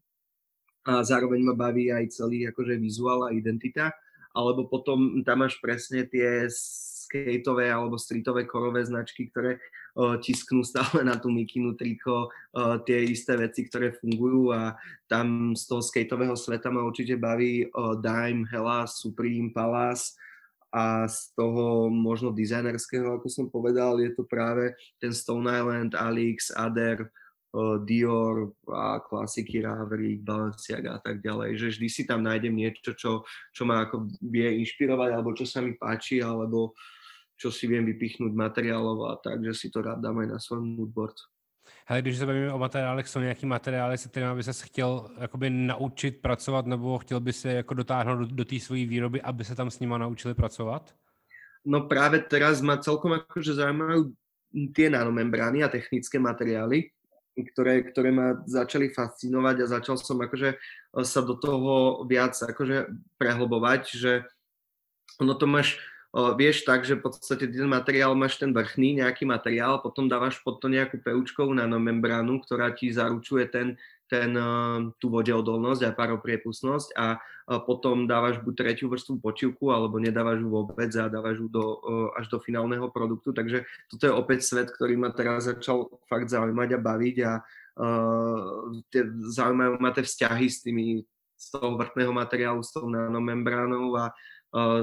A 0.88 1.04
zároveň 1.04 1.44
ma 1.44 1.54
baví 1.54 1.92
aj 1.92 2.16
celý 2.16 2.48
akože 2.48 2.80
vizuál 2.80 3.28
a 3.28 3.36
identita. 3.36 3.92
Alebo 4.32 4.72
potom 4.72 5.20
tam 5.26 5.44
máš 5.44 5.60
presne 5.60 6.08
tie 6.08 6.48
skateové 7.08 7.72
alebo 7.72 7.96
streetové 7.96 8.44
korové 8.44 8.84
značky, 8.84 9.32
ktoré 9.32 9.64
tisknú 10.22 10.62
stále 10.62 11.02
na 11.08 11.16
tú 11.16 11.32
mikinu, 11.32 11.74
triko, 11.74 12.30
tie 12.84 13.08
isté 13.08 13.40
veci, 13.40 13.66
ktoré 13.66 13.96
fungujú 13.96 14.52
a 14.54 14.76
tam 15.10 15.56
z 15.56 15.64
toho 15.66 15.82
skateového 15.82 16.36
sveta 16.36 16.70
ma 16.70 16.84
určite 16.86 17.16
baví 17.16 17.66
Dime, 18.04 18.46
Hellas, 18.52 19.00
Supreme, 19.00 19.50
Palace 19.56 20.14
a 20.70 21.08
z 21.08 21.32
toho 21.34 21.88
možno 21.90 22.36
dizajnerského, 22.36 23.18
ako 23.18 23.28
som 23.32 23.48
povedal, 23.48 23.98
je 24.04 24.12
to 24.14 24.28
práve 24.28 24.76
ten 25.00 25.16
Stone 25.16 25.48
Island, 25.48 25.96
Alix, 25.96 26.52
Ader, 26.54 27.08
Dior 27.88 28.54
a 28.70 29.02
klasiky 29.02 29.66
Raverick, 29.66 30.22
Balenciaga 30.22 31.00
a 31.00 31.02
tak 31.02 31.26
ďalej, 31.26 31.58
že 31.58 31.68
vždy 31.74 31.88
si 31.90 32.04
tam 32.06 32.22
nájdem 32.22 32.54
niečo, 32.54 32.94
čo, 32.94 33.26
čo 33.50 33.64
ma 33.66 33.88
ako 33.88 34.14
vie 34.22 34.62
inšpirovať, 34.62 35.10
alebo 35.10 35.34
čo 35.34 35.48
sa 35.48 35.64
mi 35.64 35.74
páči, 35.74 36.22
alebo 36.22 36.78
čo 37.38 37.54
si 37.54 37.70
viem 37.70 37.86
vypichnúť 37.86 38.34
materiálov 38.34 38.98
a 39.08 39.14
tak, 39.22 39.46
že 39.46 39.54
si 39.54 39.68
to 39.70 39.86
rád 39.86 40.02
dám 40.02 40.26
aj 40.26 40.28
na 40.28 40.40
svoj 40.42 40.66
moodboard. 40.66 41.16
Hele, 41.86 42.02
když 42.02 42.18
se 42.18 42.26
bavíme 42.26 42.54
o 42.54 42.60
materiálech, 42.60 43.08
jsou 43.08 43.20
nějaký 43.20 43.46
materiály, 43.46 43.98
se 43.98 44.10
kterými 44.10 44.36
by 44.36 44.44
se 44.44 44.66
chtěl 44.66 45.10
jakoby 45.20 45.50
naučit 45.50 46.22
pracovat, 46.22 46.66
nebo 46.66 46.98
chtěl 46.98 47.20
by 47.20 47.34
se 47.34 47.54
jako 47.54 47.74
dotáhnout 47.74 48.16
do, 48.16 48.26
do 48.26 48.46
té 48.46 48.60
své 48.60 48.76
výroby, 48.76 49.22
aby 49.22 49.44
se 49.44 49.56
tam 49.56 49.72
s 49.72 49.80
nima 49.80 49.98
naučili 49.98 50.34
pracovat? 50.34 50.96
No 51.68 51.84
práve 51.84 52.24
teraz 52.24 52.64
ma 52.64 52.80
celkom 52.80 53.20
akože 53.20 53.60
zaujímajú 53.60 54.16
tie 54.72 54.88
nanomembrány 54.88 55.68
a 55.68 55.68
technické 55.68 56.16
materiály, 56.16 56.96
ktoré, 57.36 57.84
ktoré 57.92 58.10
ma 58.16 58.40
začali 58.48 58.88
fascinovať 58.96 59.56
a 59.62 59.72
začal 59.76 60.00
som 60.00 60.16
akože 60.16 60.56
sa 61.04 61.22
do 61.22 61.36
toho 61.36 62.02
viac 62.08 62.40
akože 62.40 62.88
prehlbovať, 63.20 63.82
že 64.00 64.24
ono 65.20 65.36
to 65.36 65.44
máš, 65.44 65.76
vieš 66.14 66.64
tak, 66.64 66.88
že 66.88 66.96
v 66.96 67.10
podstate 67.10 67.52
ten 67.52 67.68
materiál 67.68 68.16
máš 68.16 68.40
ten 68.40 68.56
vrchný 68.56 69.04
nejaký 69.04 69.28
materiál, 69.28 69.84
potom 69.84 70.08
dávaš 70.08 70.40
pod 70.42 70.64
to 70.64 70.72
nejakú 70.72 71.04
peučkovú 71.04 71.52
nanomembránu, 71.54 72.40
ktorá 72.42 72.72
ti 72.72 72.90
zaručuje 72.90 73.46
ten, 73.52 73.76
ten, 74.08 74.34
tú 74.98 75.12
vodeodolnosť 75.12 75.84
a 75.84 75.96
paropriepustnosť 75.96 76.90
a 76.96 77.20
potom 77.68 78.08
dávaš 78.08 78.40
buď 78.44 78.54
tretiu 78.56 78.88
vrstvu 78.92 79.20
počivku, 79.20 79.72
alebo 79.72 80.00
nedávaš 80.00 80.44
ju 80.44 80.50
vôbec 80.52 80.92
a 80.96 81.12
dávaš 81.12 81.44
ju 81.44 81.48
do, 81.52 81.80
až 82.16 82.28
do 82.32 82.40
finálneho 82.40 82.88
produktu. 82.92 83.36
Takže 83.36 83.68
toto 83.92 84.04
je 84.08 84.14
opäť 84.16 84.48
svet, 84.48 84.72
ktorý 84.72 84.96
ma 84.96 85.12
teraz 85.12 85.48
začal 85.48 85.92
fakt 86.08 86.32
zaujímať 86.32 86.70
a 86.76 86.80
baviť 86.80 87.18
a 87.24 87.32
uh, 87.40 88.80
tie, 88.92 89.04
zaujímajú 89.32 89.80
ma 89.80 89.92
tie 89.92 90.04
vzťahy 90.04 90.48
s 90.48 90.60
tými 90.64 91.04
z 91.38 91.54
toho 91.54 91.78
vrtného 91.78 92.10
materiálu, 92.10 92.66
s 92.66 92.74
tou 92.74 92.90
nanomembránou 92.90 93.94
a 93.94 94.10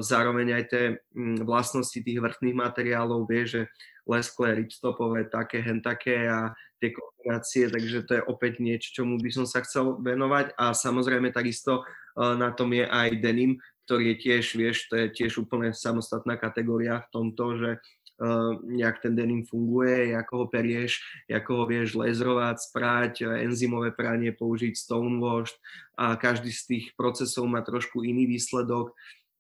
zároveň 0.00 0.60
aj 0.60 0.64
tie 0.70 0.84
mm, 1.14 1.42
vlastnosti 1.42 1.96
tých 1.96 2.20
vrchných 2.20 2.56
materiálov, 2.56 3.26
vie, 3.26 3.42
že 3.48 3.60
lesklé, 4.04 4.60
ripstopové, 4.60 5.26
také, 5.32 5.64
hen 5.64 5.80
také 5.80 6.28
a 6.28 6.52
tie 6.78 6.92
kombinácie, 6.92 7.72
takže 7.72 8.04
to 8.04 8.12
je 8.20 8.22
opäť 8.28 8.60
niečo, 8.60 9.02
čomu 9.02 9.16
by 9.16 9.30
som 9.32 9.46
sa 9.48 9.64
chcel 9.64 9.96
venovať 10.04 10.52
a 10.60 10.76
samozrejme 10.76 11.32
takisto 11.32 11.82
na 12.14 12.52
tom 12.52 12.70
je 12.76 12.84
aj 12.84 13.18
denim, 13.18 13.58
ktorý 13.84 14.14
je 14.14 14.16
tiež, 14.20 14.44
vieš, 14.56 14.76
to 14.88 14.94
je 14.96 15.06
tiež 15.12 15.44
úplne 15.44 15.72
samostatná 15.72 16.40
kategória 16.40 17.04
v 17.04 17.10
tomto, 17.12 17.44
že 17.60 17.70
uh, 17.76 18.56
nejak 18.64 19.04
ten 19.04 19.12
denim 19.12 19.44
funguje, 19.44 20.16
ako 20.16 20.44
ho 20.44 20.46
perieš, 20.48 21.04
ako 21.28 21.50
ho 21.52 21.64
vieš 21.68 21.98
lezrovať, 21.98 22.56
sprať, 22.70 23.12
enzymové 23.44 23.92
pranie 23.92 24.32
použiť, 24.32 24.72
stonewash 24.72 25.52
a 26.00 26.16
každý 26.16 26.48
z 26.54 26.62
tých 26.64 26.86
procesov 26.96 27.44
má 27.44 27.60
trošku 27.60 28.06
iný 28.06 28.24
výsledok. 28.24 28.94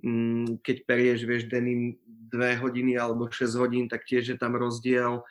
Mm, 0.04 0.60
keď 0.60 0.76
perieš, 0.84 1.24
vieš, 1.24 1.48
denim 1.48 1.96
2 2.28 2.60
hodiny 2.60 3.00
alebo 3.00 3.24
6 3.32 3.56
hodín, 3.56 3.88
tak 3.88 4.04
tiež 4.04 4.28
je 4.28 4.38
tam 4.38 4.52
rozdiel 4.52 5.24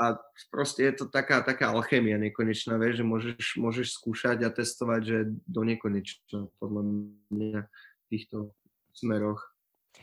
a 0.00 0.16
proste 0.50 0.82
je 0.82 0.92
to 0.92 1.04
taká, 1.08 1.40
taká 1.40 1.68
alchémia 1.68 2.16
nekonečná, 2.18 2.76
vieš, 2.80 2.96
že 2.96 3.04
môžeš, 3.04 3.46
môžeš 3.60 3.88
skúšať 3.92 4.44
a 4.44 4.50
testovať, 4.50 5.00
že 5.04 5.18
do 5.48 5.62
nekonečna, 5.64 6.48
podľa 6.60 6.82
mňa 7.32 7.60
v 7.68 8.04
týchto 8.08 8.52
smeroch. 8.92 9.52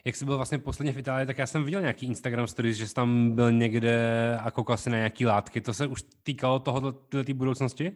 Jak 0.06 0.16
jsi 0.16 0.26
byl 0.26 0.36
vlastně 0.38 0.60
posledně 0.60 0.94
v 0.94 0.98
Itálii, 0.98 1.28
tak 1.28 1.38
já 1.38 1.48
jsem 1.48 1.64
viděl 1.64 1.82
nějaký 1.82 2.06
Instagram 2.06 2.48
stories, 2.48 2.78
že 2.78 2.88
jsi 2.88 2.94
tam 2.94 3.32
byl 3.36 3.52
někde 3.52 4.38
a 4.42 4.52
koukal 4.52 4.78
si 4.78 4.90
na 4.90 4.98
nějaký 4.98 5.26
látky. 5.26 5.62
To 5.62 5.74
se 5.74 5.88
už 5.88 6.04
týkalo 6.24 6.60
toho, 6.60 6.92
té 6.92 7.34
budoucnosti? 7.34 7.96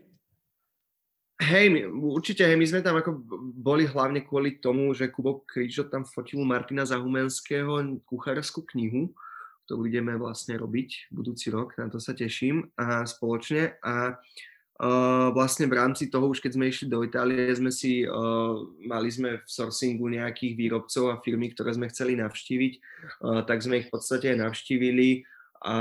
Hej, 1.43 1.65
my, 1.75 1.79
určite, 1.91 2.47
hej, 2.47 2.55
my 2.55 2.63
sme 2.63 2.79
tam 2.79 2.95
ako 2.95 3.19
boli 3.51 3.83
hlavne 3.83 4.23
kvôli 4.23 4.63
tomu, 4.63 4.95
že 4.95 5.11
Kubo 5.11 5.43
Kričo 5.43 5.91
tam 5.91 6.07
fotil 6.07 6.39
Martina 6.47 6.87
Zahumenského 6.87 7.83
kuchárskú 8.07 8.63
knihu, 8.71 9.11
ktorú 9.67 9.83
ideme 9.91 10.15
vlastne 10.15 10.55
robiť 10.55 11.11
budúci 11.11 11.51
rok, 11.51 11.75
na 11.75 11.91
to 11.91 11.99
sa 11.99 12.15
teším 12.15 12.71
a 12.79 13.03
spoločne. 13.03 13.75
A 13.83 14.15
Uh, 14.73 15.29
vlastne 15.37 15.69
v 15.69 15.77
rámci 15.77 16.09
toho, 16.09 16.33
už 16.33 16.41
keď 16.41 16.57
sme 16.57 16.65
išli 16.65 16.89
do 16.89 17.05
Itálie, 17.05 17.45
sme 17.53 17.69
si, 17.69 18.09
uh, 18.09 18.57
mali 18.81 19.05
sme 19.13 19.45
v 19.45 19.45
sourcingu 19.45 20.09
nejakých 20.09 20.57
výrobcov 20.57 21.13
a 21.13 21.21
firmy, 21.21 21.53
ktoré 21.53 21.77
sme 21.77 21.93
chceli 21.93 22.17
navštíviť, 22.17 22.73
uh, 23.21 23.45
tak 23.45 23.61
sme 23.61 23.85
ich 23.85 23.87
v 23.87 23.93
podstate 23.93 24.33
aj 24.33 24.41
navštívili 24.41 25.29
a 25.63 25.77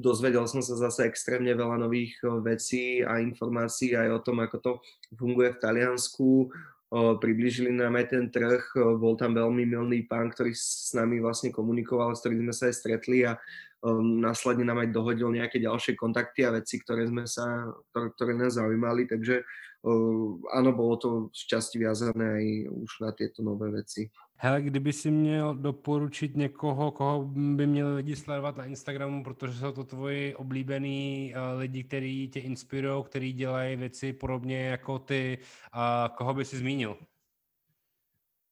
dozvedel 0.00 0.48
som 0.48 0.64
sa 0.64 0.72
zase 0.72 1.04
extrémne 1.04 1.52
veľa 1.52 1.76
nových 1.84 2.16
vecí 2.40 3.04
a 3.04 3.20
informácií 3.20 3.92
aj 3.92 4.08
o 4.08 4.20
tom, 4.24 4.40
ako 4.40 4.56
to 4.58 4.72
funguje 5.20 5.52
v 5.52 5.60
Taliansku. 5.60 6.48
Priblížili 6.90 7.70
nám 7.70 8.00
aj 8.00 8.06
ten 8.10 8.26
trh, 8.32 8.74
bol 8.98 9.14
tam 9.20 9.36
veľmi 9.36 9.68
milný 9.68 10.08
pán, 10.08 10.32
ktorý 10.32 10.56
s 10.56 10.90
nami 10.96 11.20
vlastne 11.20 11.54
komunikoval, 11.54 12.16
s 12.16 12.24
ktorým 12.24 12.48
sme 12.48 12.54
sa 12.56 12.66
aj 12.66 12.74
stretli 12.74 13.22
a 13.28 13.38
následne 14.00 14.66
nám 14.66 14.82
aj 14.82 14.96
dohodil 14.96 15.30
nejaké 15.30 15.62
ďalšie 15.62 15.94
kontakty 15.94 16.42
a 16.42 16.56
veci, 16.56 16.82
ktoré, 16.82 17.06
sme 17.06 17.30
sa, 17.30 17.70
ktoré, 17.92 18.06
ktoré 18.16 18.32
nás 18.34 18.58
zaujímali, 18.58 19.06
takže 19.06 19.44
áno, 20.50 20.70
bolo 20.76 20.94
to 20.98 21.08
z 21.32 21.42
časti 21.52 21.80
viazané 21.80 22.26
aj 22.26 22.46
už 22.72 22.90
na 23.00 23.10
tieto 23.16 23.40
nové 23.40 23.70
veci. 23.70 24.10
Hele, 24.42 24.62
kdyby 24.62 24.92
si 24.92 25.10
měl 25.10 25.54
doporučit 25.54 26.36
někoho, 26.36 26.90
koho 26.90 27.24
by 27.24 27.66
měli 27.66 27.94
lidi 27.94 28.16
sledovat 28.16 28.56
na 28.56 28.64
Instagramu, 28.64 29.24
protože 29.24 29.52
jsou 29.52 29.72
to 29.72 29.84
tvoji 29.84 30.34
oblíbený 30.34 31.34
uh, 31.36 31.60
lidi, 31.60 31.84
kteří 31.84 32.28
tě 32.28 32.40
inspirují, 32.40 33.04
kteří 33.04 33.32
dělají 33.32 33.76
věci 33.76 34.12
podobně 34.12 34.66
jako 34.66 34.98
ty, 34.98 35.38
a 35.72 36.10
koho 36.16 36.34
by 36.34 36.44
si 36.44 36.56
zmínil? 36.56 36.96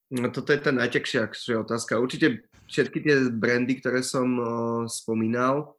No, 0.09 0.29
toto 0.33 0.53
je 0.53 0.61
tá 0.61 0.73
najťažšia 0.73 1.29
otázka. 1.61 2.01
Určite 2.01 2.41
všetky 2.65 2.97
tie 3.01 3.29
brandy, 3.29 3.77
ktoré 3.77 4.01
som 4.01 4.25
uh, 4.41 4.45
spomínal 4.89 5.77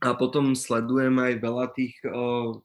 a 0.00 0.12
potom 0.12 0.52
sledujem 0.52 1.16
aj 1.16 1.40
veľa 1.40 1.66
tých 1.72 1.96
uh, 2.04 2.56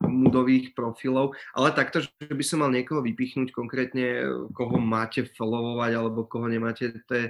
moodových 0.00 0.72
profilov, 0.74 1.36
ale 1.54 1.72
takto, 1.72 2.00
že 2.00 2.10
by 2.32 2.44
som 2.44 2.64
mal 2.64 2.72
niekoho 2.72 3.04
vypichnúť 3.04 3.52
konkrétne, 3.52 4.24
koho 4.56 4.80
máte 4.80 5.28
followovať 5.36 5.92
alebo 5.94 6.24
koho 6.24 6.48
nemáte, 6.48 6.92
to 7.04 7.14
je, 7.14 7.26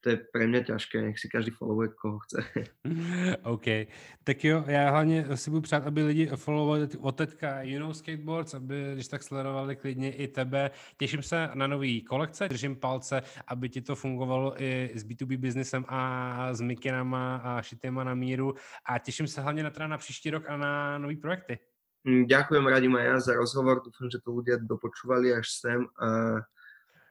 to 0.00 0.10
je 0.10 0.16
pre 0.16 0.46
mě 0.46 0.64
ťažké, 0.64 1.02
nech 1.02 1.18
si 1.18 1.28
každý 1.28 1.50
followuje, 1.50 1.88
koho 1.88 2.18
chce. 2.18 2.44
OK. 3.42 3.66
Tak 4.24 4.44
jo, 4.44 4.64
já 4.66 4.90
hlavně 4.90 5.26
si 5.34 5.50
budu 5.50 5.60
přát, 5.60 5.86
aby 5.86 6.02
lidi 6.02 6.26
followovali 6.26 6.88
od 7.00 7.12
teďka 7.12 7.62
know 7.78 7.92
Skateboards, 7.92 8.54
aby 8.54 8.90
když 8.94 9.08
tak 9.08 9.22
sledovali 9.22 9.76
klidně 9.76 10.12
i 10.12 10.28
tebe. 10.28 10.70
Těším 10.96 11.22
se 11.22 11.50
na 11.54 11.66
nový 11.66 12.02
kolekce, 12.02 12.48
držím 12.48 12.76
palce, 12.76 13.22
aby 13.46 13.68
ti 13.68 13.80
to 13.80 13.96
fungovalo 13.96 14.62
i 14.62 14.90
s 14.94 15.04
B2B 15.04 15.36
biznesem 15.36 15.84
a 15.88 16.54
s 16.54 16.60
mikinama 16.60 17.36
a 17.36 17.62
šitýma 17.62 18.04
na 18.04 18.14
míru 18.14 18.54
a 18.84 18.98
těším 18.98 19.26
se 19.26 19.40
hlavně 19.40 19.62
na, 19.62 19.70
teda 19.70 19.86
na 19.86 19.98
příští 19.98 20.30
rok 20.30 20.44
a 20.48 20.56
na 20.56 20.98
nový 20.98 21.16
projekty. 21.16 21.58
Mm, 22.04 22.30
ďakujem 22.30 22.64
radím 22.66 22.94
aj 22.96 23.04
ja 23.04 23.16
za 23.20 23.32
rozhovor, 23.34 23.82
dúfam, 23.82 24.06
že 24.10 24.22
to 24.22 24.30
ľudia 24.30 24.56
dopočúvali 24.62 25.34
až 25.34 25.50
sem 25.50 25.80
a, 25.98 26.40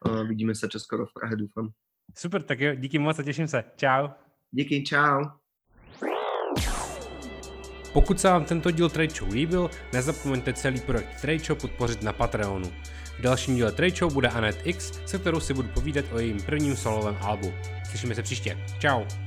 a 0.05 0.07
vidíme 0.23 0.55
sa 0.55 0.71
čoskoro 0.71 1.05
v 1.05 1.13
Prahe, 1.13 1.35
dúfam. 1.35 1.73
Super, 2.15 2.43
tak 2.43 2.59
jo, 2.59 2.75
díky 2.75 2.99
moc 2.99 3.19
a 3.19 3.23
těším 3.23 3.47
se. 3.47 3.63
Čau. 3.75 4.07
Díky, 4.51 4.83
čau. 4.83 5.23
Pokud 7.93 8.19
se 8.19 8.27
vám 8.27 8.45
tento 8.45 8.71
díl 8.71 8.89
Trade 8.89 9.15
Show 9.15 9.33
líbil, 9.33 9.69
nezapomeňte 9.93 10.53
celý 10.53 10.81
projekt 10.81 11.21
Trade 11.21 11.39
Show 11.39 11.61
podpořit 11.61 12.01
na 12.01 12.13
Patreonu. 12.13 12.71
V 13.17 13.21
dalším 13.21 13.55
díle 13.55 13.71
Trade 13.71 13.95
Show 13.95 14.13
bude 14.13 14.27
Anet 14.27 14.61
X, 14.63 15.01
se 15.05 15.17
kterou 15.17 15.39
si 15.39 15.53
budu 15.53 15.67
povídat 15.67 16.05
o 16.13 16.19
jejím 16.19 16.41
prvním 16.41 16.75
solovém 16.75 17.17
albu. 17.21 17.53
Slyšíme 17.89 18.15
se 18.15 18.23
příště. 18.23 18.57
Ciao. 18.79 19.26